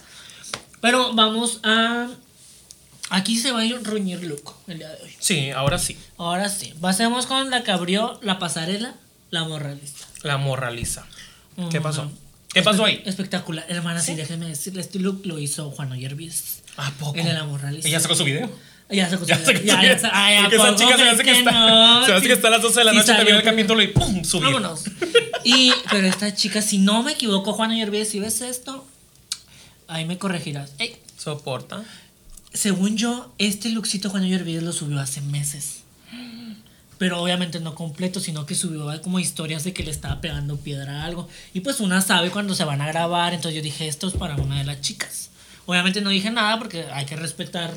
[0.81, 2.09] Pero vamos a...
[3.11, 5.15] Aquí se va a ruñir look el día de hoy.
[5.19, 5.99] Sí, ahora sí.
[6.17, 8.95] Ahora sí, pasemos con la que abrió la pasarela,
[9.31, 10.07] la morralista.
[10.23, 11.05] La morraliza.
[11.57, 11.83] ¿Qué Ujú.
[11.83, 12.11] pasó?
[12.55, 13.03] ¿Qué pasó ahí?
[13.05, 13.67] Espectacular.
[13.69, 16.63] Hermana, sí, déjeme decirle, este look lo hizo Juan Oyervis.
[16.77, 17.17] ¿A poco?
[17.19, 17.89] El de la morralista.
[17.89, 18.49] Ella sacó su video.
[18.91, 19.65] Ya Ya sacó su ya, video.
[19.97, 21.51] ya, ay, ¿a Porque esa chica se me hace que, está.
[21.53, 22.05] no?
[22.05, 22.27] Se me hace Sí.
[22.29, 24.25] que está a las 12 de la Sí noche, salió, termina el capítulo y ¡pum!
[24.25, 24.45] Subir.
[24.45, 24.85] Vámonos.
[25.43, 28.87] Y, pero esta chica, si no me equivoco, Juan Oyervis, si ves esto,
[29.89, 30.73] ahí me corregirás.
[30.79, 31.83] Ey, Soporta.
[32.53, 35.84] según yo, este lookcito Juan Oyervis lo subió hace meses.
[37.05, 41.03] Pero obviamente no completo, sino que subió como historias de que le estaba pegando piedra
[41.03, 41.29] a algo.
[41.53, 44.37] Y pues una sabe cuando se van a grabar, entonces yo dije, esto es para
[44.37, 45.29] una de las chicas.
[45.67, 47.75] Obviamente no dije nada porque hay que respetar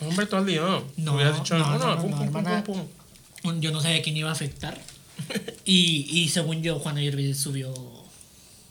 [0.00, 0.60] Hombre, todo el día.
[0.96, 2.64] No, dicho, no, no, no, no, pum, pum, hermana.
[2.64, 4.76] pum, yo no sabía quién iba a afectar.
[5.64, 7.72] Y, y según yo, Juan Ayervis subió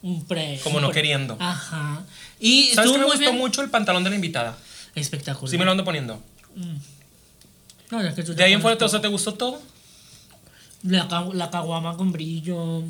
[0.02, 0.60] un pre.
[0.62, 1.38] Como un no pre- queriendo.
[1.40, 2.04] Ajá.
[2.38, 3.38] Y ¿Sabes que me gustó bien.
[3.38, 4.58] mucho el pantalón de la invitada?
[4.94, 5.50] Espectacular.
[5.50, 6.22] Sí me lo ando poniendo.
[7.90, 9.00] No, es que tú De ahí en fuera, todo.
[9.00, 9.62] ¿te gustó todo?
[10.84, 12.82] La, ca- la caguama con brillo.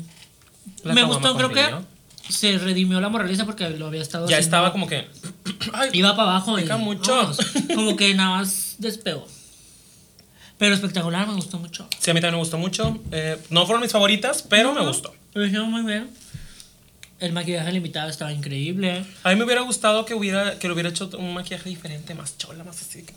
[0.83, 1.83] La me gustó, creo brillo.
[2.27, 5.07] que se redimió la moraliza porque lo había estado Ya estaba como que.
[5.73, 6.65] Ay, Iba para abajo y.
[6.79, 7.31] Mucho.
[7.75, 9.27] como que nada más despegó.
[10.57, 11.87] Pero espectacular, me gustó mucho.
[11.99, 12.97] Sí, a mí también me gustó mucho.
[13.11, 15.13] Eh, no fueron mis favoritas, pero me gustó.
[15.33, 16.09] Lo hicieron muy bien.
[17.19, 19.05] El maquillaje limitado estaba increíble.
[19.23, 22.37] A mí me hubiera gustado que hubiera que le hubiera hecho un maquillaje diferente, más
[22.37, 23.03] chola, más así.
[23.03, 23.13] Que.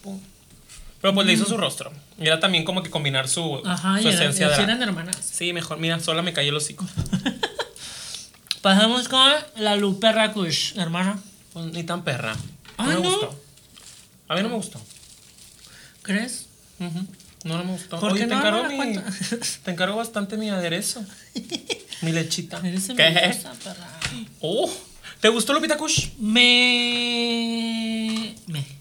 [1.00, 1.92] Pero pues le hizo su rostro.
[2.18, 3.62] Y era también como que combinar su.
[3.64, 5.16] Ajá, su y esencia y de eran hermanas.
[5.20, 5.78] Sí, mejor.
[5.78, 6.84] Mira, sola me cayó el hocico.
[8.62, 11.18] Pasamos con la Lupe Rakush, hermana.
[11.52, 12.34] Pues, ni tan perra.
[12.34, 12.40] No
[12.78, 13.02] Ah, me ¿no?
[13.02, 13.40] gustó.
[14.28, 14.80] A mí no me gustó.
[16.02, 16.46] ¿Crees?
[16.78, 16.90] No,
[17.56, 17.98] no me gustó.
[18.00, 18.98] ¿Por Oye, te encargo, No mi,
[19.64, 21.04] te encargo bastante mi aderezo.
[22.02, 22.60] mi lechita.
[22.64, 22.94] Eres ¿Qué?
[22.94, 23.88] perra.
[24.40, 24.70] Oh,
[25.20, 26.08] ¿Te gustó Lupita Kush?
[26.18, 26.34] Me.
[28.46, 28.77] Me.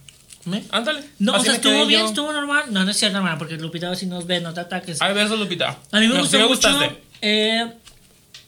[0.48, 0.64] ¿Me?
[0.72, 1.04] Ándale.
[1.20, 2.08] No, Así o sea, estuvo bien, yo.
[2.08, 2.66] estuvo normal.
[2.72, 5.02] No, no es cierto, hermana, porque Lupita, si nos ve, no te ataques.
[5.02, 5.78] Ay, besos, Lupita.
[5.92, 6.70] A mí me No, gustó sí me mucho.
[6.70, 7.02] gustaste.
[7.22, 7.72] eh,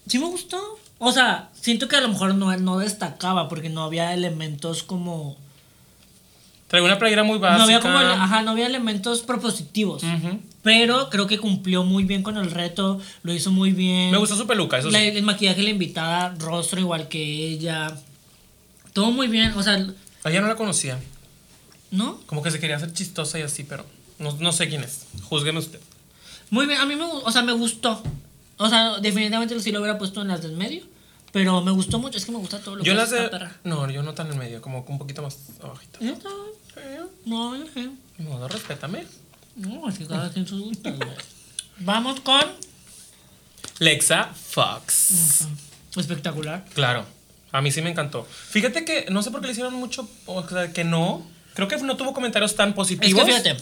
[0.07, 0.79] sí me gustó.
[0.97, 5.37] O sea, siento que a lo mejor no, no destacaba porque no había elementos como.
[6.67, 7.57] Traigo una playera muy básica.
[7.57, 7.97] No había como.
[7.97, 10.03] Ajá, no había elementos propositivos.
[10.03, 10.39] Ujú.
[10.61, 12.99] Pero creo que cumplió muy bien con el reto.
[13.23, 14.11] Lo hizo muy bien.
[14.11, 15.05] Me gustó su peluca, eso La- sí.
[15.07, 17.93] el maquillaje de la invitada, rostro igual que ella.
[18.93, 19.51] Todo muy bien.
[19.53, 19.77] O sea,
[20.25, 20.99] ella no la conocía.
[21.91, 22.19] ¿No?
[22.25, 23.85] Como que se quería hacer chistosa y así, pero
[24.17, 25.05] no, no sé quién es.
[25.23, 25.79] Júzgueme usted.
[26.49, 26.79] Muy bien.
[26.79, 28.01] A mí me, o sea, me gustó.
[28.57, 30.83] O sea, definitivamente sí lo hubiera puesto en las del medio.
[31.31, 33.29] Pero me gustó mucho, es que me gusta todo lo Yo que las de.
[33.63, 35.99] No, yo no tan en medio, como un poquito más abajito.
[37.25, 37.89] No, yo sé.
[38.17, 39.05] Ni modo, respétame.
[39.55, 40.93] No, es que cada quien sus gustos.
[41.79, 42.41] Vamos con.
[43.79, 45.47] Lexa Fox.
[45.95, 46.65] Espectacular.
[46.73, 47.05] Claro,
[47.51, 48.25] a mí sí me encantó.
[48.25, 51.25] Fíjate que no sé por qué le hicieron mucho, o sea, que no.
[51.53, 53.23] Creo que no tuvo comentarios tan Es positivos.
[53.25, 53.55] que fíjate,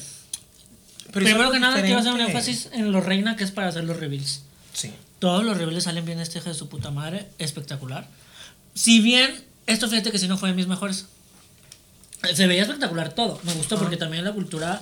[1.13, 3.84] pero primero que nada quiero hacer un énfasis en lo reina que es para hacer
[3.86, 4.41] los reveals.
[4.73, 4.91] Sí.
[5.19, 7.28] Todos los reveals salen bien este hijo de su puta madre.
[7.39, 8.08] Espectacular.
[8.76, 11.06] Si bien, esto fíjate que si no fue de mis mejores.
[12.36, 13.39] Se veía espectacular todo.
[13.43, 14.82] Me gustó porque también la cultura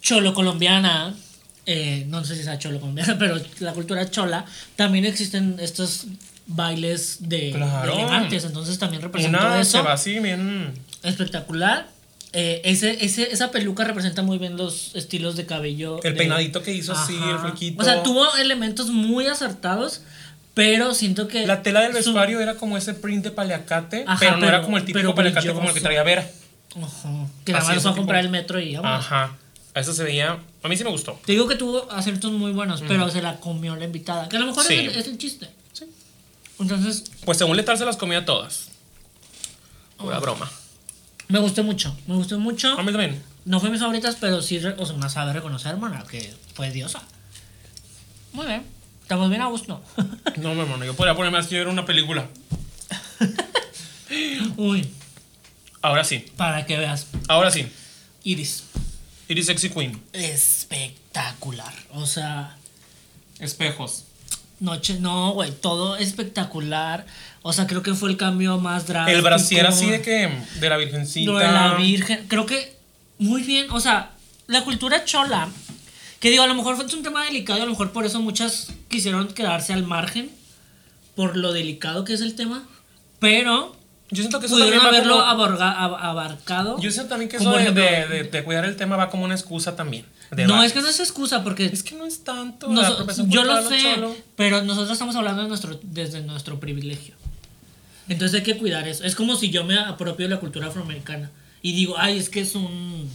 [0.00, 1.14] cholo colombiana,
[1.64, 4.44] eh, no sé si sea cholo colombiana, pero la cultura chola,
[4.76, 6.06] también existen estos
[6.46, 7.96] bailes de, Claro.
[7.96, 8.44] de elegantes.
[8.44, 9.78] Entonces también representó Una eso.
[9.78, 10.72] se va así bien.
[11.02, 11.88] Espectacular.
[12.38, 15.96] Eh, ese, ese, esa peluca representa muy bien los estilos de cabello.
[16.02, 17.80] El de- peinadito que hizo así, el flequito.
[17.80, 20.02] O sea, tuvo elementos muy acertados,
[20.52, 21.46] pero siento que.
[21.46, 24.60] La tela del su- vestuario era como ese print de paliacate, Ajá, pero no era
[24.62, 25.84] como el típico pero paliacate como el que brilloso.
[25.86, 26.30] traía Vera.
[26.82, 27.26] Ajá.
[27.46, 29.06] Que nada más es, fue a comprar el metro y vámonos.
[29.06, 29.36] Ajá.
[29.74, 30.38] Eso se veía.
[30.62, 31.18] A mí sí me gustó.
[31.24, 34.28] Te digo que tuvo aciertos muy buenos, pero se la comió la invitada.
[34.28, 34.74] Que a lo mejor Sí.
[34.74, 35.48] es, el, es el chiste.
[36.58, 38.68] Entonces, Pues según Letal se las comía todas.
[39.98, 40.04] Oh.
[40.04, 40.50] Pura broma.
[41.28, 41.96] Me gustó mucho.
[42.06, 42.78] Me gustó mucho.
[42.78, 43.22] A mí también.
[43.44, 47.02] No fue mis favoritas, pero sí, o sea, una sabe reconocer, hermana, que fue diosa.
[48.32, 48.64] Muy bien.
[49.02, 49.82] Estamos bien a gusto.
[50.38, 52.26] No, mi hermano, yo podría ponerme así a ver una película.
[54.56, 54.86] Uy,
[55.82, 57.06] Ahora sí, para que veas.
[57.28, 57.66] ahora sí.
[58.24, 58.64] Iris.
[59.28, 60.02] Iris Sexy Queen.
[60.12, 61.72] Espectacular.
[61.92, 62.56] O sea,
[63.38, 64.04] Espejos.
[64.60, 67.06] Noche, no, güey, todo espectacular.
[67.42, 69.16] O sea, creo que fue el cambio más drástico.
[69.16, 70.30] El brasier así de que.
[70.60, 71.30] De la virgencita.
[71.30, 72.24] Lo de la Virgen.
[72.28, 72.76] Creo que
[73.18, 73.70] muy bien.
[73.70, 74.12] O sea,
[74.46, 75.48] la cultura chola.
[76.18, 78.20] Que digo, a lo mejor fue un tema delicado y a lo mejor por eso
[78.20, 80.30] muchas quisieron quedarse al margen.
[81.14, 82.64] Por lo delicado que es el tema.
[83.20, 83.76] Pero
[84.10, 85.26] Yo siento que eso pudieron también va haberlo como-
[85.58, 86.78] aborga- ab- abarcado.
[86.80, 89.34] Yo siento también que eso de, de- de- de cuidar el tema va como una
[89.34, 90.04] excusa también.
[90.46, 92.68] no, es que no es excusa porque Es que no es tanto.
[92.68, 94.16] Nos- yo lo sé, cholo.
[94.36, 97.14] pero nosotros estamos hablando de nuestro, desde nuestro privilegio.
[98.08, 99.02] Entonces hay que cuidar eso.
[99.04, 101.30] Es como si yo me apropio de la cultura afroamericana
[101.62, 103.10] y digo, ay, es que es un.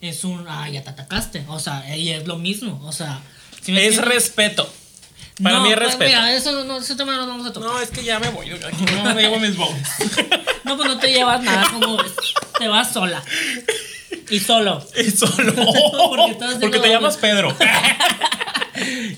[0.00, 0.44] Es un.
[0.48, 1.44] Ay, ya te atacaste.
[1.48, 2.80] O sea, y es lo mismo.
[2.86, 3.20] O sea.
[3.60, 4.72] ¿sí me Es respeto.
[5.42, 6.10] Para No, mí es pues, respeto.
[6.10, 7.70] Mira, eso no, ese tema no lo vamos a tocar.
[7.70, 8.48] No, es que ya me voy.
[8.48, 9.78] yo Aquí no me llevo mis bowls.
[10.64, 12.12] No, pues no te llevas nada, como ves.
[12.58, 13.22] Te vas sola.
[14.28, 14.86] Y solo.
[14.98, 15.54] Y solo.
[16.60, 17.56] Porque te llamas Pedro.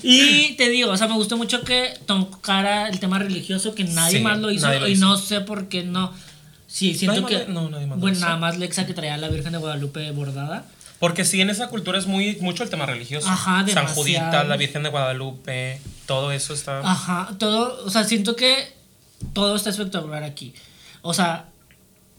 [0.03, 4.17] Y te digo, o sea, me gustó mucho que tocara el tema religioso, que nadie
[4.17, 6.11] Sí, más lo hizo, y no sé por qué no.
[6.67, 7.51] Sí, siento Nadie que.
[7.51, 10.65] no, nadie más bueno, nada más Lexa que traía a la Virgen de Guadalupe bordada.
[10.99, 13.27] Porque sí, en esa cultura es muy mucho el tema religioso.
[13.29, 13.87] Ajá, San.
[13.87, 16.79] Judita, la Virgen de Guadalupe, todo eso está.
[16.79, 18.73] Ajá, todo, o sea, siento que
[19.33, 20.53] todo está espectacular aquí.
[21.01, 21.45] O sea,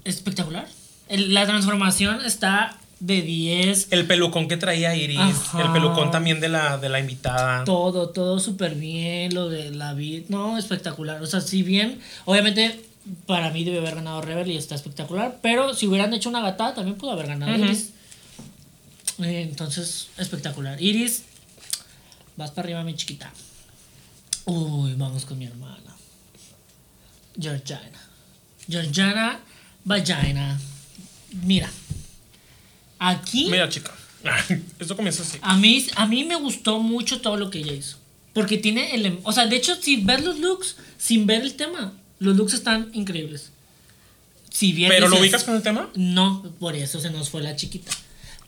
[0.05, 0.67] espectacular.
[1.09, 3.89] El- la transformación está de 10.
[3.91, 5.63] El pelucón que traía Iris, Ajá.
[5.63, 7.65] el pelucón también de la, de la invitada.
[7.65, 11.21] Todo, todo súper bien, lo de la vida, no, espectacular.
[11.23, 12.85] O sea, si bien, obviamente,
[13.27, 16.75] para mí debe haber ganado Rebel y está espectacular, pero si hubieran hecho una gatada,
[16.75, 17.53] también pudo haber ganado.
[17.57, 17.91] Iris.
[19.19, 20.81] Entonces, espectacular.
[20.81, 21.25] Iris,
[22.37, 23.33] vas para arriba, mi chiquita.
[24.45, 25.97] Uy, vamos con mi hermana.
[27.39, 28.01] Georgiana.
[28.69, 29.41] Georgiana
[29.85, 30.61] Vagina.
[31.43, 31.71] Mira,
[32.99, 33.49] aquí...
[33.51, 33.93] Mira, chica.
[34.79, 35.39] Esto comienza así.
[35.41, 37.97] A mí, a mí me gustó mucho todo lo que ella hizo.
[38.33, 39.19] Porque tiene el...
[39.25, 42.91] O sea, de hecho, si ves los looks, sin ver el tema, los looks están
[42.93, 43.51] increíbles.
[44.51, 45.91] Si bien ¿Pero lo ubicas con el tema?
[45.95, 47.91] No, por eso se nos fue la chiquita.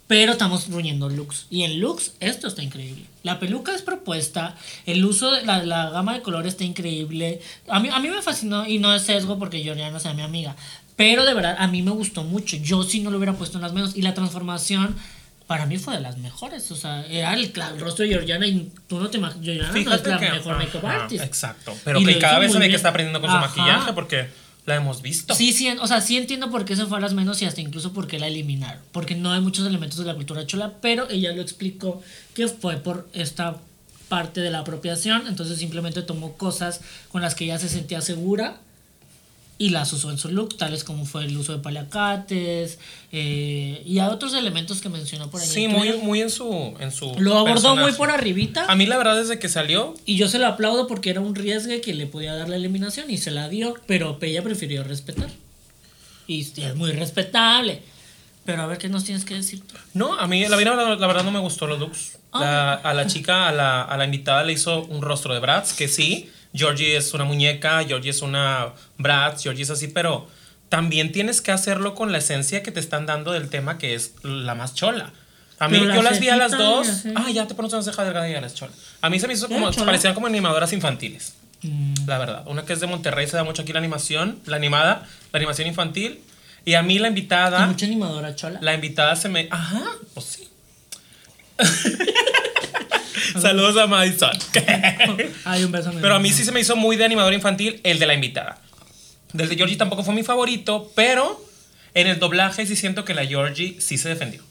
[0.07, 1.47] Pero estamos ruñendo looks.
[1.49, 3.05] Y en looks, esto está increíble.
[3.23, 4.55] La peluca es propuesta.
[4.85, 7.41] El uso de la, la gama de colores está increíble.
[7.69, 10.57] A mí, a mí me fascinó y no es sesgo porque Georgiana sea mi amiga.
[10.97, 12.57] Pero de verdad, a mí me gustó mucho.
[12.57, 13.97] Yo sí no lo hubiera puesto en las manos.
[13.97, 14.95] Y la transformación
[15.47, 16.71] para mí fue de las mejores.
[16.71, 19.45] O sea, era el, el rostro de Georgiana y tú no te imaginas.
[19.45, 20.31] Georgiana no es la que.
[20.31, 21.25] mejor makeup ajá, artist.
[21.25, 21.75] Exacto.
[21.83, 24.29] Pero Y que cada vez se ve que está aprendiendo con su maquillaje porque
[24.67, 25.35] la hemos visto.
[25.35, 27.61] Sí, sí, o sea, sí entiendo por qué se fue a las menos y hasta
[27.61, 28.83] incluso por qué la eliminaron.
[28.93, 32.03] Porque no hay muchos elementos de la cultura chola, pero ella lo explicó
[32.35, 33.59] que fue por esta
[34.09, 35.27] parte de la apropiación.
[35.27, 38.61] Entonces simplemente tomó cosas con las que ella se sentía segura
[39.65, 42.79] y las usó en su look, tales como fue el uso de paliacates
[43.13, 45.47] eh, y a otros elementos que mencionó por ahí.
[45.47, 46.03] Sí, muy, Twitter.
[46.05, 46.75] muy en su.
[46.81, 47.97] En su Lo abordó muy personaje.
[47.97, 48.65] por arribita.
[48.67, 51.35] A mí, la verdad, desde que salió, Y yo se lo aplaudo porque era un
[51.35, 55.31] riesgo que le podía dar la eliminación y se la dio, pero ella prefirió respetar.
[56.27, 57.83] Y es muy respetable.
[58.45, 59.75] Pero a ver qué nos tienes que decir tú.
[59.95, 62.19] No, a mí la, verdad- la verdad no me gustó los looks.
[62.33, 62.41] Ah.
[62.41, 65.73] La- a la chica, a la, a la invitada le hizo un rostro de Bratz,
[65.73, 70.29] que sí, Georgie es una muñeca, Georgie es una Bratz, Georgie es así, pero
[70.69, 74.15] también tienes que hacerlo con la esencia que te están dando del tema que es
[74.23, 75.13] la más chola.
[75.59, 77.05] A mí, la yo las vi a las dos.
[77.15, 78.73] Ah, ya te pones una ceja delgada y ya las chola.
[79.01, 79.87] A mí se me hizo como, chola.
[79.87, 81.35] parecían como animadoras infantiles.
[81.63, 81.95] Mm.
[82.07, 82.43] La verdad.
[82.47, 85.69] Una que es de Monterrey se da mucho aquí la animación, la animada, la animación
[85.69, 86.21] infantil.
[86.65, 88.59] Y a mí la invitada, mucha animadora chola.
[88.63, 89.49] la invitada se me.
[89.51, 90.49] Ajá, pues sí.
[93.41, 94.33] Saludos a Madison.
[95.45, 95.93] Ay, un beso.
[95.93, 98.15] mi Pero a mí sí se me hizo muy de animador infantil el de la
[98.15, 98.59] invitada.
[99.33, 101.45] Del de Georgie tampoco fue mi favorito, pero
[101.95, 104.43] en el doblaje sí siento que la Georgie sí se defendió.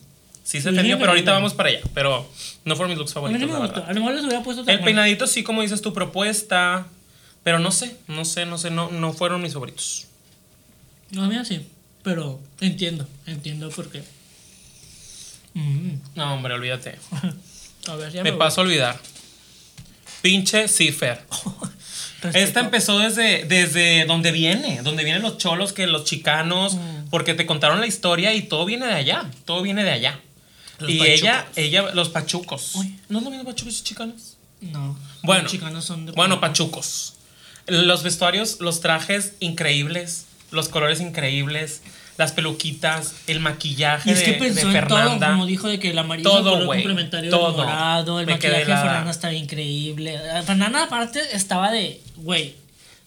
[0.43, 1.79] Sí se defendió, pero pero ahorita vamos para allá.
[1.93, 2.29] Pero
[2.65, 3.73] no fueron mis looks A mí favoritos, no me la gustó.
[3.75, 3.89] verdad.
[3.89, 6.85] A lo mejor les hubiera puesto El peinadito sí, como dices tu propuesta,
[7.43, 10.07] pero no sé, no sé, no sé, no, no fueron mis favoritos.
[11.11, 11.65] No, a mí sí.
[12.03, 13.07] Pero entiendo.
[13.25, 14.03] Entiendo por qué.
[15.53, 15.93] Mm.
[16.15, 16.97] No, hombre, olvídate.
[17.87, 18.99] A ver, ya Me me, paso a olvidar.
[20.21, 21.21] Pinche Cifer.
[22.33, 27.09] Esta empezó desde, desde donde viene, donde vienen los cholos, que los chicanos, Mm.
[27.09, 30.19] porque te contaron la historia y todo viene de allá, todo viene de allá.
[30.79, 31.19] Los y pachucos.
[31.19, 32.75] ella, ella, los pachucos.
[32.75, 32.97] Uy.
[33.09, 34.37] ¿No es lo mismo pachucos y chicanos?
[34.61, 34.97] No.
[35.23, 36.13] Bueno, Los chicanos son de.
[36.13, 37.15] Bueno, pachucos.
[37.67, 41.81] Los vestuarios, los trajes increíbles, los colores increíbles,
[42.17, 45.27] las peluquitas, el maquillaje Y es que de, pensó de en todo, Fernanda.
[45.31, 47.47] como dijo, de que el amarillo Todo, color complementario todo.
[47.47, 48.65] del morado, el Me maquillaje de.
[48.65, 50.15] Fernanda estaba increíble.
[50.15, 52.55] Eh, Fernanda aparte estaba de, güey,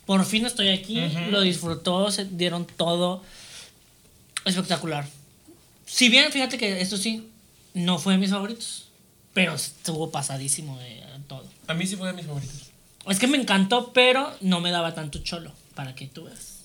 [0.06, 3.22] por fin estoy aquí, lo disfrutó, se dieron todo.
[4.44, 5.06] Espectacular.
[5.86, 7.28] Si bien, fíjate que esto sí,
[7.74, 8.88] no fue de mis favoritos,
[9.34, 11.44] pero estuvo pasadísimo de todo.
[11.66, 12.70] A mí sí fue de mis favoritos.
[13.08, 16.55] Es que me encantó, pero no me daba tanto cholo, para que tú veas.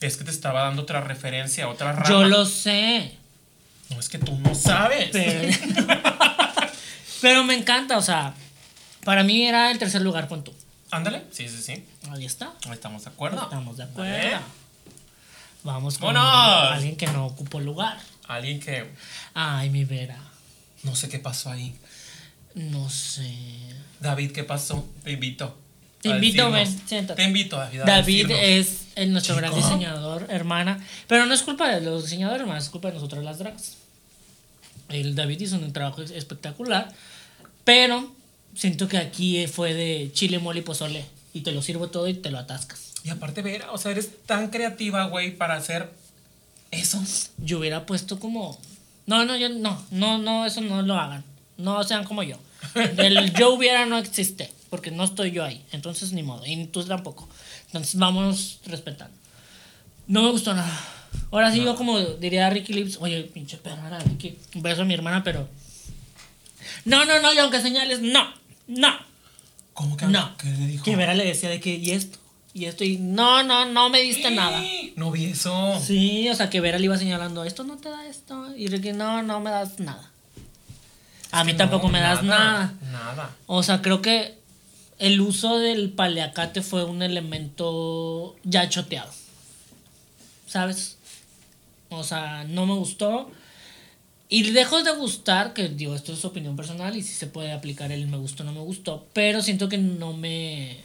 [0.00, 2.08] Es que te estaba dando otra referencia, otra rama.
[2.08, 3.16] Yo lo sé,
[3.90, 5.08] No, es que tú no sabes.
[5.12, 5.56] pero...
[7.20, 8.34] pero me encanta, o sea,
[9.04, 10.54] para mí era el tercer lugar con tú.
[10.90, 11.24] Ándale.
[11.32, 11.84] Sí, sí, sí.
[12.10, 12.52] Ahí está.
[12.72, 13.42] Estamos de acuerdo.
[13.42, 14.40] Estamos de acuerdo.
[15.64, 17.98] Vamos con alguien que no ocupó lugar.
[18.26, 18.90] Alguien que
[19.34, 20.18] Ay, mi Vera.
[20.82, 21.76] no sé qué pasó ahí.
[22.54, 23.30] No sé.
[24.00, 24.88] David, ¿qué pasó?
[25.04, 25.58] Te invito.
[26.00, 27.20] Te invito, ven, siéntate.
[27.22, 27.80] Te invito, David.
[27.80, 30.84] a David es el, nuestro gran diseñador, hermana.
[31.08, 33.76] Pero no es culpa de los diseñadores, hermana, es culpa de nosotros las dragas.
[34.88, 36.92] El David hizo un trabajo espectacular.
[37.64, 38.12] Pero
[38.54, 41.04] siento que aquí fue de chile, mole y pozole.
[41.34, 42.94] Y te lo sirvo todo y te lo atascas.
[43.04, 45.90] Y aparte, Vera, o sea, eres tan creativa, güey, para hacer
[46.70, 47.02] eso.
[47.38, 48.58] Yo hubiera puesto como.
[49.06, 51.24] No, no, yo no, no, no, eso no lo hagan.
[51.56, 52.36] No sean como yo.
[52.74, 55.64] El yo hubiera no existe, porque no estoy yo ahí.
[55.72, 56.44] Entonces, ni modo.
[56.46, 57.28] Y tú tampoco.
[57.66, 59.16] Entonces, vamos respetando.
[60.06, 60.80] No me gustó nada.
[61.30, 64.38] Ahora sí, yo como diría Ricky Lips, oye, pinche perra, Ricky.
[64.54, 65.48] Un beso a mi hermana, pero.
[66.84, 68.32] No, no, no, y aunque señales, no,
[68.66, 69.08] no,
[69.78, 70.36] ¿Cómo que no.
[70.36, 70.84] ¿Qué le dijo?
[70.84, 72.18] Que Vera le decía de que, y esto,
[72.52, 74.60] y esto, y no, no, no me diste nada.
[74.96, 75.80] No vi eso.
[75.80, 78.56] Sí, o sea, que Vera le iba señalando, esto no te da esto.
[78.56, 80.10] Y Ricky, no, no me das nada.
[81.30, 82.74] A mí tampoco me das nada.
[82.90, 83.30] Nada.
[83.46, 84.37] O sea, creo que
[84.98, 89.12] el uso del paliacate fue un elemento ya choteado.
[90.46, 90.96] ¿Sabes?
[91.90, 93.30] O sea, no me gustó.
[94.28, 97.92] Y lejos de gustar, que digo, esto es opinión personal y si se puede aplicar
[97.92, 99.06] el me gustó, no me gustó.
[99.12, 100.78] Pero siento que no me.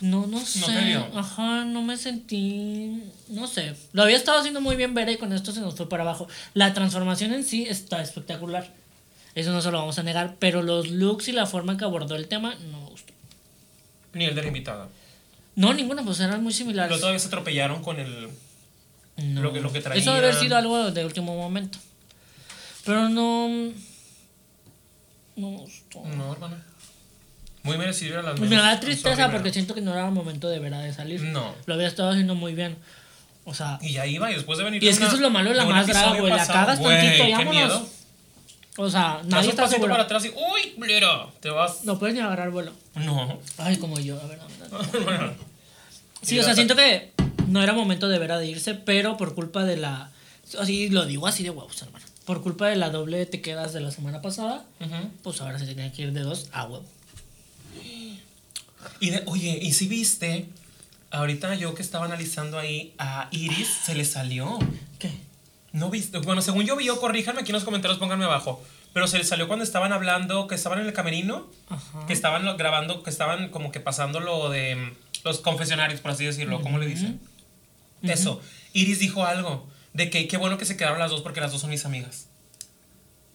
[0.00, 0.84] No, no sé.
[0.86, 1.06] dio.
[1.14, 3.02] Ajá, no me sentí.
[3.28, 3.76] No sé.
[3.92, 6.26] Lo había estado haciendo muy bien Vera y con esto se nos fue para abajo.
[6.54, 8.79] La transformación en sí está espectacular.
[9.34, 10.36] Eso no se lo vamos a negar.
[10.38, 13.12] Pero los looks y la forma en que abordó el tema no me gustó.
[14.12, 14.88] Ni el de la invitada.
[15.56, 16.98] No, ninguna, pues eran muy Pero similares.
[17.00, 18.28] todavía se atropellaron con el.
[19.16, 19.42] No.
[19.42, 21.78] lo que- lo que Eso debe haber sido algo de último momento.
[22.86, 23.48] Pero no.
[25.36, 26.02] No me gustó.
[26.04, 26.64] No, hermana.
[27.62, 28.64] Muy merecido a las Me menos.
[28.64, 31.20] da tristeza porque siento que no era momento de Vera de salir.
[31.22, 31.54] No.
[31.66, 32.76] Lo había estado haciendo muy bien.
[33.44, 33.78] O sea.
[33.82, 34.82] Y ya iba, y después de venir.
[34.82, 36.32] Y es que eso es lo malo de la más episodio güey.
[36.34, 37.50] La cagas tantito vámonos.
[37.54, 37.88] miedo.
[38.76, 39.92] O sea, nadie un está pasito seguro.
[39.92, 40.28] para atrás y.
[40.28, 41.32] ¡Uy, culero!
[41.40, 41.84] Te vas.
[41.84, 42.72] No puedes ni agarrar vuelo.
[42.94, 43.38] No.
[43.58, 45.02] Ay, como yo, a ver, a ver.
[45.04, 45.34] Bueno.
[46.22, 47.12] Sí, o sea, la- siento que
[47.48, 50.10] no era momento de Vera de irse, pero por culpa de la.
[50.58, 52.04] Así lo digo así de huevos, hermano.
[52.24, 54.64] Por culpa de la doble te quedas de la semana pasada,
[55.22, 56.84] pues ahora se tenía que ir de dos a huevo.
[59.00, 60.46] Y de- oye, ¿y si viste?
[61.10, 64.58] Ahorita yo que estaba analizando ahí a Iris, se le salió.
[64.98, 65.10] ¿Qué?
[65.72, 66.18] No viste.
[66.18, 68.62] Bueno, según yo vi, yo, corríjanme aquí en los comentarios, pónganme abajo.
[68.92, 72.06] Pero se le salió cuando estaban hablando, que estaban en el camerino, Ajá.
[72.06, 74.92] que estaban lo- grabando, que estaban como que pasando lo de mm,
[75.24, 76.60] los confesionarios, por así decirlo.
[76.60, 77.20] ¿Cómo le dicen?
[78.02, 78.40] Eso.
[78.72, 81.60] Iris dijo algo de que qué bueno que se quedaron las dos porque las dos
[81.60, 82.26] son mis amigas.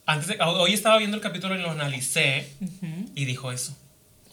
[0.06, 2.52] Antes de- hoy estaba viendo el capítulo y lo analicé
[3.15, 3.76] y dijo eso.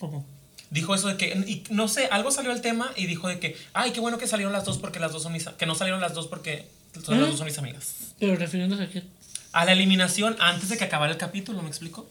[0.00, 0.26] ¿Cómo?
[0.70, 3.58] dijo eso de que, y no sé, algo salió al tema y dijo de que,
[3.74, 6.00] ay, qué bueno que salieron las dos porque las dos son mis, que no salieron
[6.00, 7.94] las dos porque las dos son mis amigas.
[8.18, 9.02] Pero refiriéndose a qué.
[9.52, 12.08] A la eliminación antes de que acabara el capítulo, ¿me explico?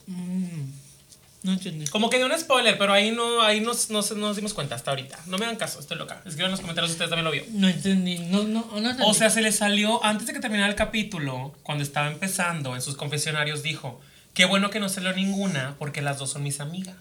[1.43, 1.87] No entendí.
[1.87, 4.91] Como que dio un spoiler, pero ahí no, ahí nos, nos, nos dimos cuenta hasta
[4.91, 5.17] ahorita.
[5.25, 6.21] No me hagan caso, estoy loca.
[6.23, 7.43] Escriban en los comentarios si ustedes también lo vio.
[7.51, 8.19] No entendí.
[8.19, 9.03] No, no, no entendí.
[9.07, 12.81] O sea, se le salió antes de que terminara el capítulo, cuando estaba empezando en
[12.83, 13.99] sus confesionarios, dijo,
[14.35, 16.95] qué bueno que no salió ninguna porque las dos son mis amigas.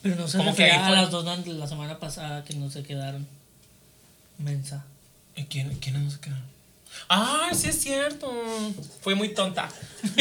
[0.00, 2.70] Pero no se como que fue- a las dos de la semana pasada que no
[2.70, 3.28] se quedaron.
[4.38, 4.86] Mensa.
[5.40, 6.44] ¿Y quién, quién no se quedaron?
[7.08, 8.30] Ah, sí es cierto.
[9.00, 9.70] Fue muy tonta.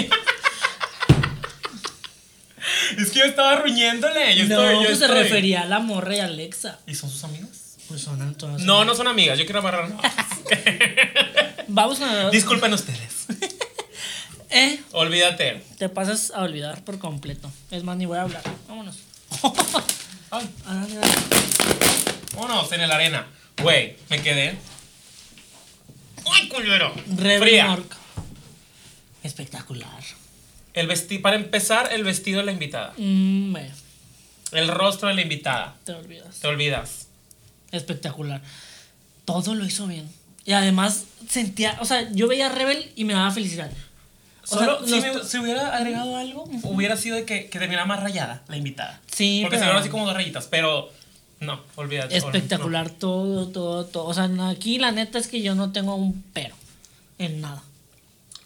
[2.97, 4.33] es que yo estaba ruñéndole.
[4.37, 5.23] Yo no, estoy, yo pues se estoy.
[5.23, 6.79] refería a la morra y a Alexa.
[6.87, 7.75] ¿Y son sus amigas?
[7.89, 8.61] Pues son todas.
[8.61, 9.37] No, no son amigas.
[9.37, 9.91] Yo quiero amarrar.
[11.67, 12.29] Vamos a.
[12.31, 13.25] Disculpen ustedes.
[14.49, 15.61] Eh, Olvídate.
[15.77, 17.51] te pasas a olvidar por completo.
[17.71, 18.41] Es más, ni voy a hablar.
[18.69, 18.99] Vámonos.
[20.31, 20.49] Ay,
[22.33, 23.27] vámonos en la arena.
[23.61, 24.57] Güey, me quedé.
[26.33, 26.93] ¡Ay, culero!
[27.15, 27.67] Rebel Fría.
[27.67, 27.97] Norca.
[29.23, 29.89] Espectacular.
[30.73, 32.93] El vesti para empezar, el vestido de la invitada.
[32.97, 33.55] Mm,
[34.51, 35.75] El rostro de la invitada.
[35.83, 36.39] te olvidas.
[36.39, 37.07] Te olvidas.
[37.71, 38.41] Espectacular.
[39.25, 40.09] Todo lo hizo bien.
[40.45, 43.69] Y además sentía, o sea, yo veía a Rebel y me daba felicidad.
[44.43, 44.99] O sea, Solo si,
[45.37, 48.99] me- hubiera agregado algo, hubiera sido de que, que terminara más rayada la invitada.
[49.13, 50.91] Sí, Porque se pero- vieron así como dos rayitas, pero
[51.39, 52.15] no, olvídate.
[52.17, 54.05] Espectacular todo, todo, todo.
[54.05, 56.55] O sea, aquí la neta es que yo no tengo un pero
[57.17, 57.63] en nada.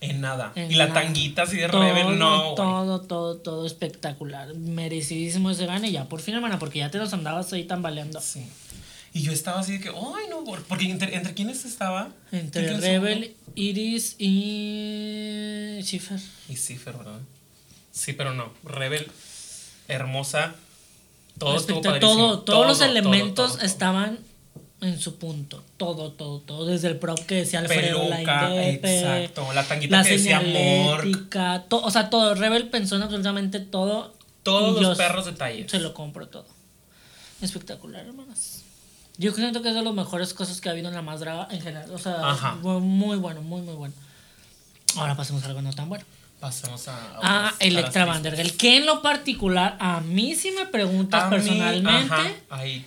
[0.01, 0.51] En nada.
[0.55, 1.01] En y la nada.
[1.01, 2.55] tanguita así de todo, rebel, no.
[2.55, 4.53] Todo, todo, todo espectacular.
[4.53, 8.19] Merecidísimo ese gane ya, por fin, hermana, porque ya te los andabas ahí tambaleando.
[8.19, 8.45] Sí.
[9.13, 12.09] Y yo estaba así de que, ay, no, por- porque entre, entre quiénes estaba?
[12.31, 16.19] Entre ¿Quién Rebel, Iris y Schiffer.
[16.49, 17.19] Y Cipher, ¿verdad?
[17.91, 18.51] Sí, pero no.
[18.63, 19.09] Rebel,
[19.87, 20.55] hermosa.
[21.37, 21.99] Todo padrísimo.
[21.99, 23.65] todo, todos los Todo, elementos todo, todo.
[23.65, 24.19] estaban
[24.81, 25.63] en su punto.
[25.77, 26.65] Todo, todo, todo.
[26.65, 29.53] Desde el prop que decía Alfredo, la Peluca, Indepe, exacto.
[29.53, 30.39] La tanguita la que decía
[31.69, 32.35] to- o sea, todo.
[32.35, 34.13] Rebel pensó en absolutamente todo.
[34.43, 35.71] Todos los perros detalles.
[35.71, 36.45] Se lo compro todo.
[37.41, 38.63] Espectacular, hermanas.
[39.17, 41.47] Yo siento que es de las mejores cosas que ha habido en la más draga
[41.51, 41.89] en general.
[41.91, 42.55] O sea, Ajá.
[42.55, 43.93] muy bueno, muy, muy bueno.
[44.95, 46.03] Ahora pasemos a algo no tan bueno.
[46.43, 46.91] Pasemos a.
[46.91, 48.57] a Ah, otras Electra caras Van der Gel.
[48.57, 52.85] Que en lo particular, a mí si me preguntas A mí, personalmente, ajá, ahí.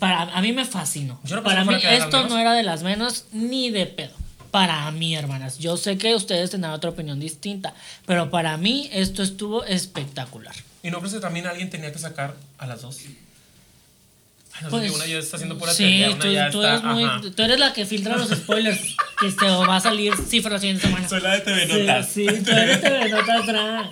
[0.00, 1.20] para, a mí me fascinó.
[1.22, 4.10] Yo no para mí a esto no era de las menos ni de pedo.
[4.50, 5.58] Para mí, hermanas.
[5.60, 7.72] Yo sé que ustedes tendrán otra opinión distinta,
[8.04, 10.56] pero para mí esto estuvo espectacular.
[10.82, 12.98] ¿Y no crees que también alguien tenía que sacar a las dos?
[14.54, 16.50] Ay, no sé Pues, si una ya está haciendo pura sí, teoría, una tú, ya
[16.50, 16.72] tú está.
[16.74, 16.84] eres
[17.22, 18.80] muy- tú eres la que filtra los spoilers
[19.20, 21.08] que se va a salir cifra la siguiente semana.
[21.08, 22.08] Soy la de TV Sí, Notas.
[22.08, 23.90] Sí, tú eres TV Notas Drag.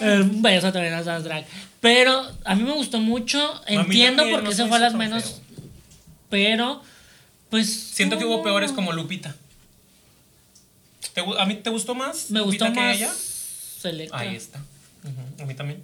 [0.00, 1.44] Eh, Un beso a TV Notas Drag.
[1.80, 3.60] Pero a mí me gustó mucho.
[3.66, 5.22] Entiendo por qué no se fue a las menos.
[5.24, 5.40] feo.
[6.30, 6.82] Pero,
[7.50, 7.70] pues.
[7.72, 9.36] Siento que hubo peores como Lupita.
[11.14, 12.30] ¿Te ¿A mí te gustó más?
[12.30, 12.96] Me gustó Lupita más.
[12.96, 13.12] que ella?
[13.80, 14.18] Selecta.
[14.18, 14.58] Ahí está.
[15.40, 15.82] A mí también.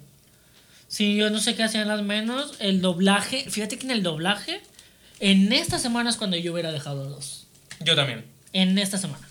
[0.93, 2.51] Sí, yo no sé qué hacían las menos.
[2.59, 3.49] El doblaje.
[3.49, 4.61] Fíjate que en el doblaje.
[5.19, 7.47] En esta semana es cuando yo hubiera dejado dos.
[7.79, 8.23] Yo también.
[8.51, 9.27] En esta semana.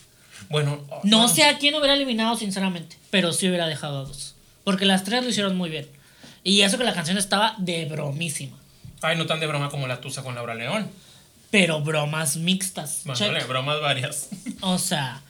[0.48, 0.84] Bueno.
[0.90, 2.96] oh, No sé a quién hubiera eliminado, sinceramente.
[3.10, 4.34] Pero sí hubiera dejado a dos.
[4.64, 5.86] Porque las tres lo hicieron muy bien.
[6.42, 8.58] Y eso que la canción estaba de bromísima.
[9.00, 10.90] Ay, no tan de broma como la tusa con Laura León.
[11.52, 13.02] Pero bromas mixtas.
[13.04, 13.32] Bueno, Check.
[13.32, 14.30] vale, bromas varias.
[14.62, 15.22] O sea,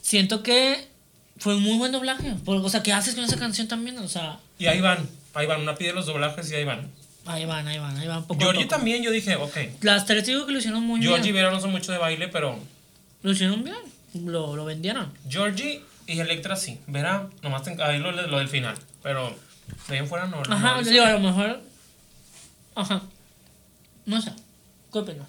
[0.00, 0.88] siento que
[1.36, 2.34] fue un muy buen doblaje.
[2.46, 3.98] O sea, ¿qué haces con esa canción también?
[3.98, 5.17] O sea, Y ahí van.
[5.38, 5.60] Ahí van.
[5.60, 6.90] Una pide los doblajes y ahí van.
[7.26, 8.22] ahí van, ahí van, ahí van.
[8.26, 8.76] Poco a Georgie poco.
[8.76, 9.56] también, yo dije, ok.
[9.82, 11.44] Las tres digo que lo hicieron muy Georgie y bien.
[11.44, 12.58] Vera no son mucho de baile, pero
[13.22, 13.76] Lo hicieron bien.
[14.14, 15.12] Lo, lo vendieron.
[15.28, 16.80] Georgie y Electra sí.
[16.86, 18.76] Vera, nomás ten- ahí lo, lo del final.
[19.02, 19.36] Pero
[19.88, 20.42] de ahí en fuera no.
[20.42, 20.90] no Ajá, hizo.
[20.90, 21.60] digo, a lo mejor.
[22.74, 23.02] Ajá.
[24.06, 24.32] No sé.
[24.92, 25.28] ¿Qué opinas?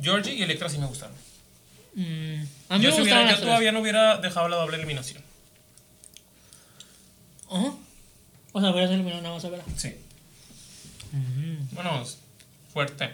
[0.00, 1.16] Georgie y Electra sí me gustaron.
[1.96, 3.40] Mm, a mí yo me si hubiera- gustaron yo las tres.
[3.48, 5.22] todavía no hubiera dejado la doble eliminación.
[7.50, 7.72] Ajá.
[8.56, 9.62] O sea, hubieras eliminado nada más a ver.
[9.76, 9.96] Sí.
[11.10, 11.74] Mm.
[11.74, 12.04] Bueno,
[12.72, 13.12] fuerte.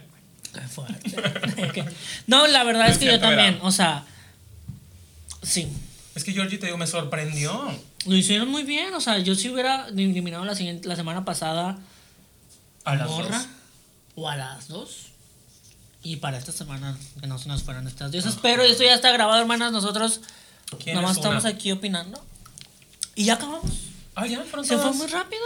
[0.68, 1.84] Fuerte.
[2.26, 3.58] no, la verdad es Es que yo también.
[3.62, 4.04] O sea,
[5.42, 5.66] sí.
[6.14, 7.72] Es que Georgie, te digo, me sorprendió.
[8.04, 8.92] Lo hicieron muy bien.
[8.92, 11.78] O sea, yo si hubiera eliminado la, siguiente, la semana pasada
[12.84, 13.46] A las Morra dos.
[14.16, 15.06] o a las dos.
[16.02, 18.38] Y para esta semana que no se nos fueran estas diosas.
[18.42, 19.72] Pero esto ya está grabado, hermanas.
[19.72, 20.20] Nosotros
[20.84, 22.22] ¿Quién nomás es estamos aquí opinando.
[23.14, 23.89] Y ya acabamos.
[24.14, 25.42] Ah, ya, fueron Se fue muy rápido.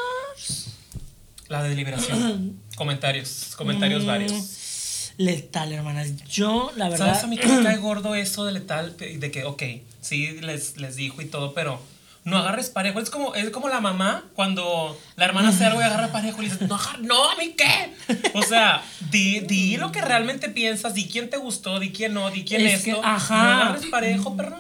[1.49, 2.61] La de deliberación.
[2.77, 5.13] comentarios, comentarios Mm, varios.
[5.17, 6.17] Letal, hermanas.
[6.27, 7.07] Yo, la verdad.
[7.09, 8.97] ¿Sabes a mí que me cae gordo eso de letal?
[8.97, 9.63] De que, ok,
[10.01, 11.81] sí, les, les dijo y todo, pero
[12.25, 12.99] no agarres parejo.
[12.99, 16.47] Es como, es como la mamá cuando la hermana hace algo y agarra parejo y
[16.47, 17.95] le dice, no, no, ¿a mí qué?
[18.35, 22.31] O sea, di, di lo que realmente piensas, di quién te gustó, di quién no,
[22.31, 23.05] di quién Es que, esto.
[23.05, 23.35] ajá.
[23.45, 24.57] No agarres parejo, perro.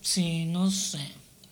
[0.00, 0.98] Sí, no sé.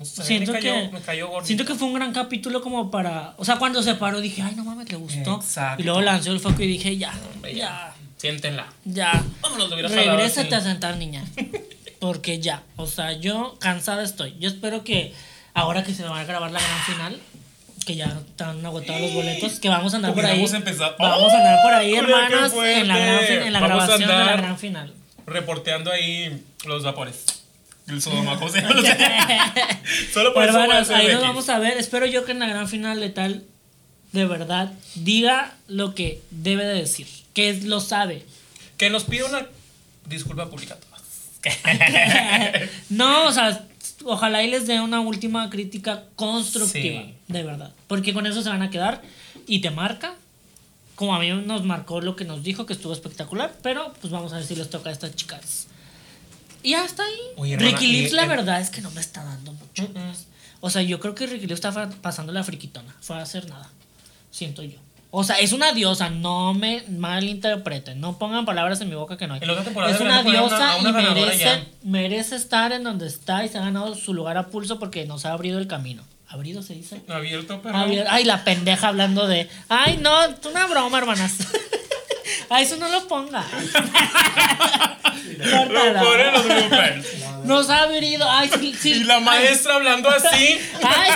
[0.05, 3.57] Siento cayó, que me cayó siento que fue un gran capítulo como para, o sea,
[3.57, 5.37] cuando se paró dije, ay, no mames, le gustó.
[5.37, 5.83] Exacto.
[5.83, 8.67] Y luego lanzó el foco y dije, ya, Hombre, ya, Siéntenla.
[8.85, 9.23] ya.
[9.41, 11.25] Vámonos, Regrésate a sentar, niña.
[11.99, 14.37] Porque ya, o sea, yo cansada estoy.
[14.41, 15.13] Yo espero que
[15.55, 17.21] ahora que se va a grabar la gran final,
[17.87, 20.33] que ya están agotados los boletos, que vamos a andar por ahí.
[20.41, 21.99] Hubiéramos empezado- Vamos a andar por ahí, ¡Oh!
[21.99, 24.95] Hermanas, en la, gran en la Vamos a grabación de la gran final.
[25.27, 27.42] Reporteando ahí los vapores.
[27.89, 28.75] El Sodoma, ¿cómo se llama?
[30.15, 31.77] Solo por Pero eso hacer ahí nos vamos a ver.
[31.79, 33.45] Espero yo que en la gran final letal,
[34.13, 37.07] de verdad, diga lo que debe de decir.
[37.35, 38.25] Que lo sabe.
[38.77, 39.47] Que nos pida una
[40.07, 40.77] disculpa pública
[42.89, 43.65] no, o sea,
[44.05, 47.15] ojalá y les dé una última crítica constructiva, Sí.
[47.27, 47.73] de verdad.
[47.89, 49.03] Porque con eso se van a quedar
[49.49, 50.15] y te marca.
[50.95, 53.53] Como a mí nos marcó lo que nos dijo, que estuvo espectacular.
[53.63, 55.67] Pero pues vamos a ver si les toca a estas chicas.
[56.63, 57.19] Y hasta ahí.
[57.37, 59.89] Oye, hermana, Ricky Lips, la verdad es que no me está dando mucho.
[60.61, 62.95] O sea, yo creo que Ricky Lips está pasando la friquitona.
[63.01, 63.69] Fue a hacer nada.
[64.31, 64.79] Siento yo.
[65.15, 69.27] O sea, es una diosa, no me malinterpreten, no pongan palabras en mi boca que
[69.27, 69.41] no hay.
[69.95, 71.45] Es una diosa una- una y merece,
[71.83, 75.27] merece estar en donde está y se ha ganado su lugar a pulso porque nos
[75.27, 76.03] ha abrido el camino.
[76.29, 77.03] ¿Abrido se dice?
[77.09, 77.77] Abierto, pero.
[77.77, 79.51] Abier- Ay, la pendeja hablando de.
[79.69, 81.35] Ay, no, es una broma, hermanas.
[82.49, 83.43] Ay, eso no lo ponga.
[87.45, 88.29] Nos ha abrido.
[88.31, 88.93] Ay, sí, sí.
[88.93, 90.59] Y la maestra hablando así.
[90.83, 91.11] Ay,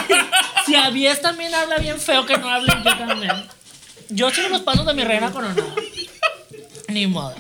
[0.64, 3.32] si Avies también habla bien feo, que no hable yo también.
[4.08, 5.74] Yo sigo los pasos de mi reina coronada.
[6.88, 7.34] Ni modo.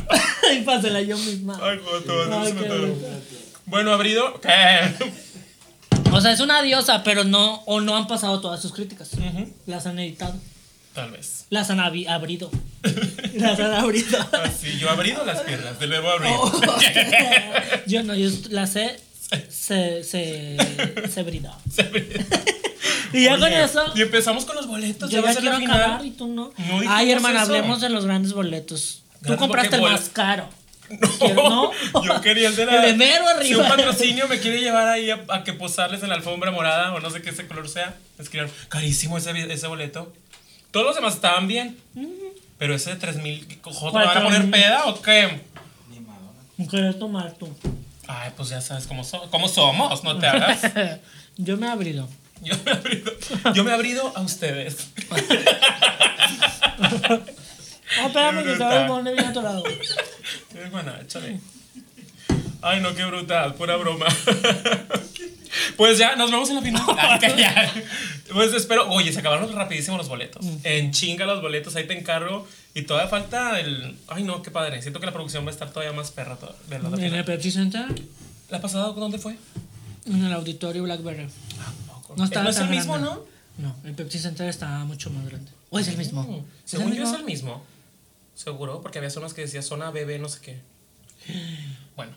[0.48, 1.58] Ay, pásela yo misma.
[1.62, 2.94] Ay, joder, qué.
[3.66, 4.40] Bueno, abrido.
[4.40, 5.12] ¿Qué?
[6.12, 9.10] O sea, es una diosa, pero no, o no han pasado todas sus críticas.
[9.66, 10.34] Las han editado.
[10.94, 11.46] Tal vez.
[11.50, 12.50] Las han abrido.
[13.34, 14.18] Las han abrido.
[14.44, 16.32] Así, yo he abrido las piernas, del verbo abrir.
[16.32, 16.62] Oh.
[17.86, 18.98] yo no, yo las he
[19.48, 20.56] se, se,
[21.08, 21.56] se bridado.
[23.12, 23.82] Y ya con eso.
[23.96, 25.10] Y empezamos con los boletos.
[25.10, 26.52] Yo ya quiero acabar y tú no.
[26.88, 27.52] Ay, hermana, eso.
[27.52, 29.02] hablemos de los grandes boletos.
[29.26, 30.48] Tú compraste el más caro.
[31.20, 32.04] No, ¿no?
[32.04, 32.76] yo quería el de la.
[32.76, 33.76] El de mero Si un arriba.
[33.76, 37.10] patrocinio me quiere llevar ahí a, a que posarles en la alfombra morada o no
[37.10, 40.12] sé qué ese color sea, escribieron, carísimo ese, ese boleto.
[40.70, 41.78] Todos los demás estaban bien.
[42.58, 44.50] Pero ese de 3000, ¿joto, ¿me van a poner 4000.
[44.50, 45.40] peda o qué?
[46.68, 47.48] ¿Quieres tomar tú?
[48.06, 50.60] Ay, pues ya sabes cómo, so- cómo somos, no te hagas.
[51.38, 52.06] Yo me he abrido.
[52.42, 53.12] Yo me he abrido,
[53.54, 54.88] yo me he abrido a ustedes.
[57.98, 58.70] Ah, espérame que brutal.
[58.72, 59.64] sabes dónde viene a tu lado.
[60.54, 61.40] Hermana, échale.
[62.62, 64.06] Ay, no, qué brutal, pura broma.
[65.76, 66.82] Pues ya, nos vemos en la final.
[68.32, 68.88] Pues espero.
[68.90, 70.44] Oye, se acabaron rapidísimo los boletos.
[70.62, 72.46] En chinga los boletos, ahí te encargo.
[72.74, 73.96] Y todavía falta el.
[74.06, 74.80] Ay, no, qué padre.
[74.82, 76.38] Siento que la producción va a estar todavía más perra.
[76.68, 77.86] la En el Pepsi Center,
[78.50, 79.36] ¿La pasada dónde fue?
[80.06, 81.28] en el auditorio Blackberry.
[82.16, 83.10] No estaba ¿No es el mismo, grande.
[83.10, 83.24] no?
[83.58, 85.50] No, el Pepsi Center está mucho más grande.
[85.70, 86.22] ¿O es el mismo?
[86.22, 87.64] Mm, ¿Es Según el yo es el mismo.
[88.34, 90.60] Seguro, porque había zonas que decía zona bebé, no sé qué.
[91.96, 92.12] Bueno,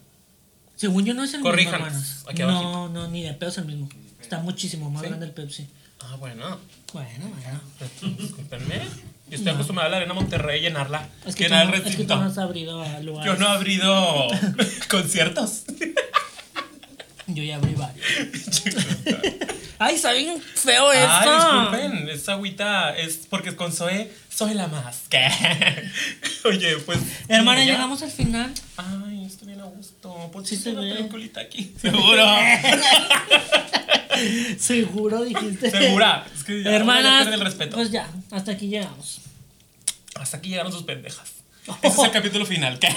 [0.83, 3.63] Según yo no es el Corríjanos, mismo, aquí No, no, ni de pedo es el
[3.63, 3.87] mismo.
[4.21, 5.07] Está muchísimo más ¿Sí?
[5.07, 5.65] grande el Pepsi.
[6.01, 6.59] ah, bueno.
[6.91, 8.17] Bueno, bueno.
[8.17, 8.81] Discúlpenme.
[9.29, 11.07] Yo estoy acostumbrada a la arena Monterrey llenarla.
[11.25, 12.15] Es que, llenar no, el es que tú recinto.
[12.17, 13.31] no has abrido a lugares.
[13.31, 14.27] Yo no he abrido
[14.89, 15.63] conciertos.
[17.27, 18.05] Yo ya abrí varios.
[19.79, 21.07] Ay, está bien feo esto.
[21.09, 25.03] Ay, disculpen, esta agüita es porque con Zoe soy la más.
[25.09, 25.25] ¿Qué?
[26.45, 26.99] Oye, pues.
[27.29, 28.51] Hermana, llegamos al final.
[28.75, 30.29] Ay, estoy bien a gusto.
[30.31, 31.09] ¿Por Sí qué se ve.
[31.41, 31.73] aquí?
[31.81, 32.25] Seguro.
[34.57, 35.71] Seguro dijiste.
[35.71, 36.25] Segura.
[36.35, 37.75] Es que ya Hermanas, el respeto.
[37.75, 39.21] pues ya, hasta aquí llegamos.
[40.15, 41.31] Hasta aquí llegaron sus pendejas.
[41.81, 42.77] Ese es el capítulo final.
[42.79, 42.89] ¿Qué?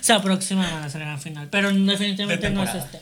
[0.00, 3.00] Se aproxima a la gran final, pero definitivamente De no es este.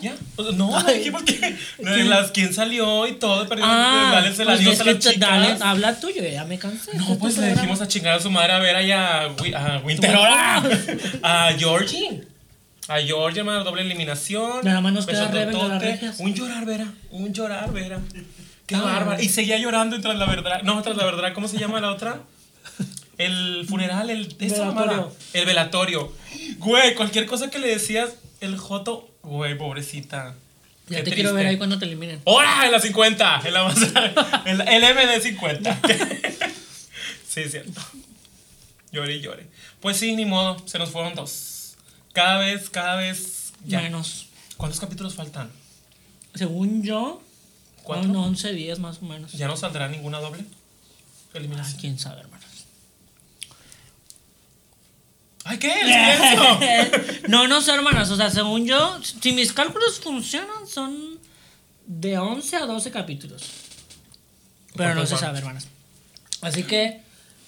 [0.00, 0.14] Ya.
[0.54, 0.98] No, Ay.
[0.98, 1.56] dijimos que.
[1.78, 3.48] de las quién salió y todo.
[3.48, 5.18] Pero Ah, dale el pues adiós es a te- chicas.
[5.18, 6.94] dale, habla tuyo, ya me cansé.
[6.96, 9.78] No, Este pues le dijimos a chingar a su madre a ver ahí a, a
[9.84, 10.62] Winterora.
[11.22, 12.22] A Georgie.
[12.88, 14.60] A Georgie, hermano, doble eliminación.
[14.64, 15.28] Nada más nos queda.
[15.28, 15.54] Reven.
[16.18, 16.86] Un llorar, Vera.
[17.10, 17.98] Un llorar, Vera.
[18.66, 18.80] Qué Ah.
[18.82, 19.22] bárbara.
[19.22, 20.62] Y seguía llorando tras la verdad.
[20.62, 22.20] No, tras la verdad, ¿cómo se llama la otra?
[23.18, 25.12] El funeral, el esa Velatorio.
[25.32, 26.12] El velatorio.
[26.58, 28.10] Güey, cualquier cosa que le decías,
[28.40, 30.34] el Joto, güey, pobrecita.
[30.88, 32.20] Ya Qué te quiero ver ahí cuando te eliminen.
[32.24, 32.66] ¡Hora!
[32.66, 33.42] En la 50.
[33.44, 33.76] En la más,
[34.46, 35.80] el, el MD 50.
[37.28, 37.80] sí, es cierto.
[38.90, 39.46] Llore y llore.
[39.80, 40.56] Pues sí, ni modo.
[40.66, 41.76] Se nos fueron dos.
[42.12, 43.80] Cada vez, cada vez Ya.
[43.80, 44.26] Menos.
[44.56, 45.50] ¿Cuántos capítulos faltan?
[46.34, 47.22] Según yo,
[47.86, 49.32] son 11, 10 más o menos.
[49.32, 50.44] ¿Ya no saldrá ninguna doble?
[51.34, 52.46] Ah, quién sabe, hermanos.
[55.44, 55.72] ¡Ay, qué!
[55.72, 57.28] ¡El silencio!
[57.28, 58.10] no, no sé, hermanas.
[58.10, 61.18] O sea, según yo, si mis cálculos funcionan, son
[61.86, 63.42] de 11 a 12 capítulos.
[64.76, 65.68] Pero no ¿Cuántos se sabe, hermanas.
[66.40, 67.02] Así que,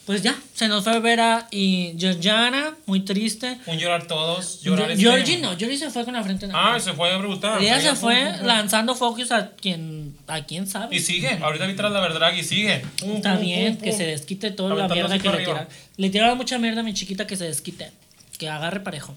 [0.06, 3.58] pues ya, se nos fue Vera y Georgiana, muy triste.
[3.66, 4.60] Un llorar todos.
[4.62, 6.84] Llorar Ge- este- Georgie no, Georgie se fue con la frente en Ah, alto.
[6.84, 7.62] se fue brutal.
[7.62, 10.94] Ella se fue lanzando focus a quien, a quien sabe.
[10.94, 11.38] Y sigue.
[11.42, 12.82] Ahorita vi tras la verdad y sigue.
[13.02, 15.44] Está bien, que se desquite toda la mierda que le arriba.
[15.52, 15.68] tiraron.
[15.96, 17.90] Le tiraron mucha mierda a mi chiquita que se desquite.
[18.38, 19.14] Que agarre parejo.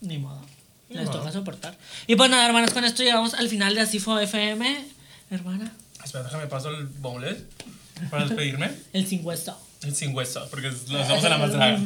[0.00, 0.40] Ni modo.
[0.90, 1.18] Ni Les modo.
[1.20, 1.76] toca soportar.
[2.06, 4.84] Y pues nada, hermanas, con esto llegamos al final de Asifo FM.
[5.30, 5.72] Hermana,
[6.04, 7.38] Espera, déjame paso el bowlet
[8.10, 8.70] para despedirme.
[8.92, 9.52] el sin hueso.
[9.52, 11.78] El sin hueso, porque lo hacemos en la más draga.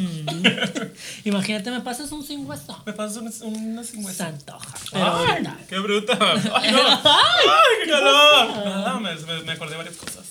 [1.24, 2.82] Imagínate, me pasas un sin hueso.
[2.84, 4.24] Me pasas una, una sin Se hueso.
[4.24, 4.74] antoja.
[4.92, 5.26] Pero ¡Ay!
[5.30, 5.56] ahorita.
[5.68, 6.18] ¡Qué bruta!
[6.54, 6.80] ¡Ay, no!
[6.82, 8.48] ¡Ay, qué calor!
[8.64, 10.24] Nada, me, me, acordé de varias cosas.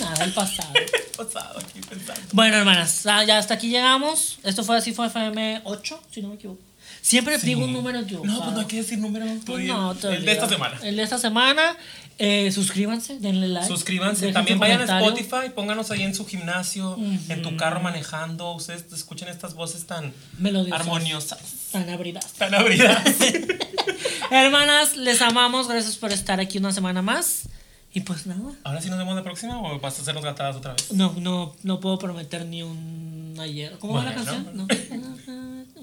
[0.00, 0.72] Nada, el pasado.
[1.16, 2.20] Pasado aquí pensando.
[2.32, 4.38] Bueno, hermanas, ah, ya hasta aquí llegamos.
[4.42, 6.60] Esto fue Asifo FM 8, si no me equivoco.
[7.00, 8.34] Siempre digo un número equivocado.
[8.34, 9.24] No, pues no hay que decir número.
[9.46, 10.78] Pues no, el, el de esta semana.
[10.82, 11.76] El de esta semana.
[12.18, 13.66] Eh, suscríbanse, denle like.
[13.68, 14.32] Suscríbanse.
[14.32, 15.00] También vayan a.
[15.00, 16.96] Spotify, pónganos ahí en su gimnasio,
[17.28, 18.52] en tu carro manejando.
[18.54, 20.80] Ustedes escuchen estas voces tan Melodiosas.
[20.80, 21.40] armoniosas,
[21.72, 22.32] Tan abridas.
[22.34, 23.02] tan abridas.
[24.30, 25.68] Hermanas, les amamos.
[25.68, 27.48] Gracias por estar aquí una semana más.
[27.92, 28.52] Y pues nada.
[28.64, 30.92] Ahora sí nos vemos la próxima o vas a hacernos gatadas otra vez.
[30.92, 33.76] No, no, no puedo prometer ni un ayer.
[33.78, 34.50] ¿Cómo va la canción?
[34.54, 34.66] No,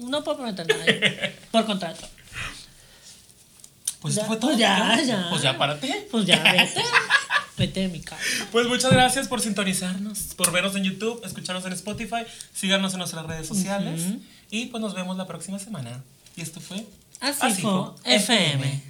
[0.08, 0.84] no puedo prometer nada.
[1.50, 2.06] Por contrato.
[4.04, 4.50] Pues Ya, esto fue todo.
[4.50, 5.26] pues ya, ya.
[5.30, 6.08] Pues ya, párate.
[6.10, 6.82] Pues ya, vete.
[7.56, 8.20] Vete de mi casa.
[8.52, 13.24] Pues muchas gracias por sintonizarnos, por vernos en YouTube, escucharnos en Spotify, síganos en nuestras
[13.24, 14.02] redes sociales
[14.50, 16.02] y pues nos vemos la próxima semana.
[16.36, 16.84] Y esto fue
[17.18, 17.72] Así fue
[18.04, 18.82] FM.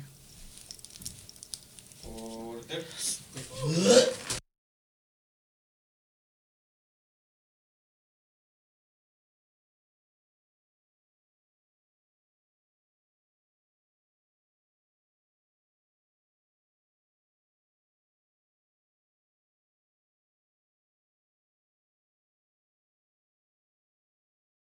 [2.03, 2.85] Corte.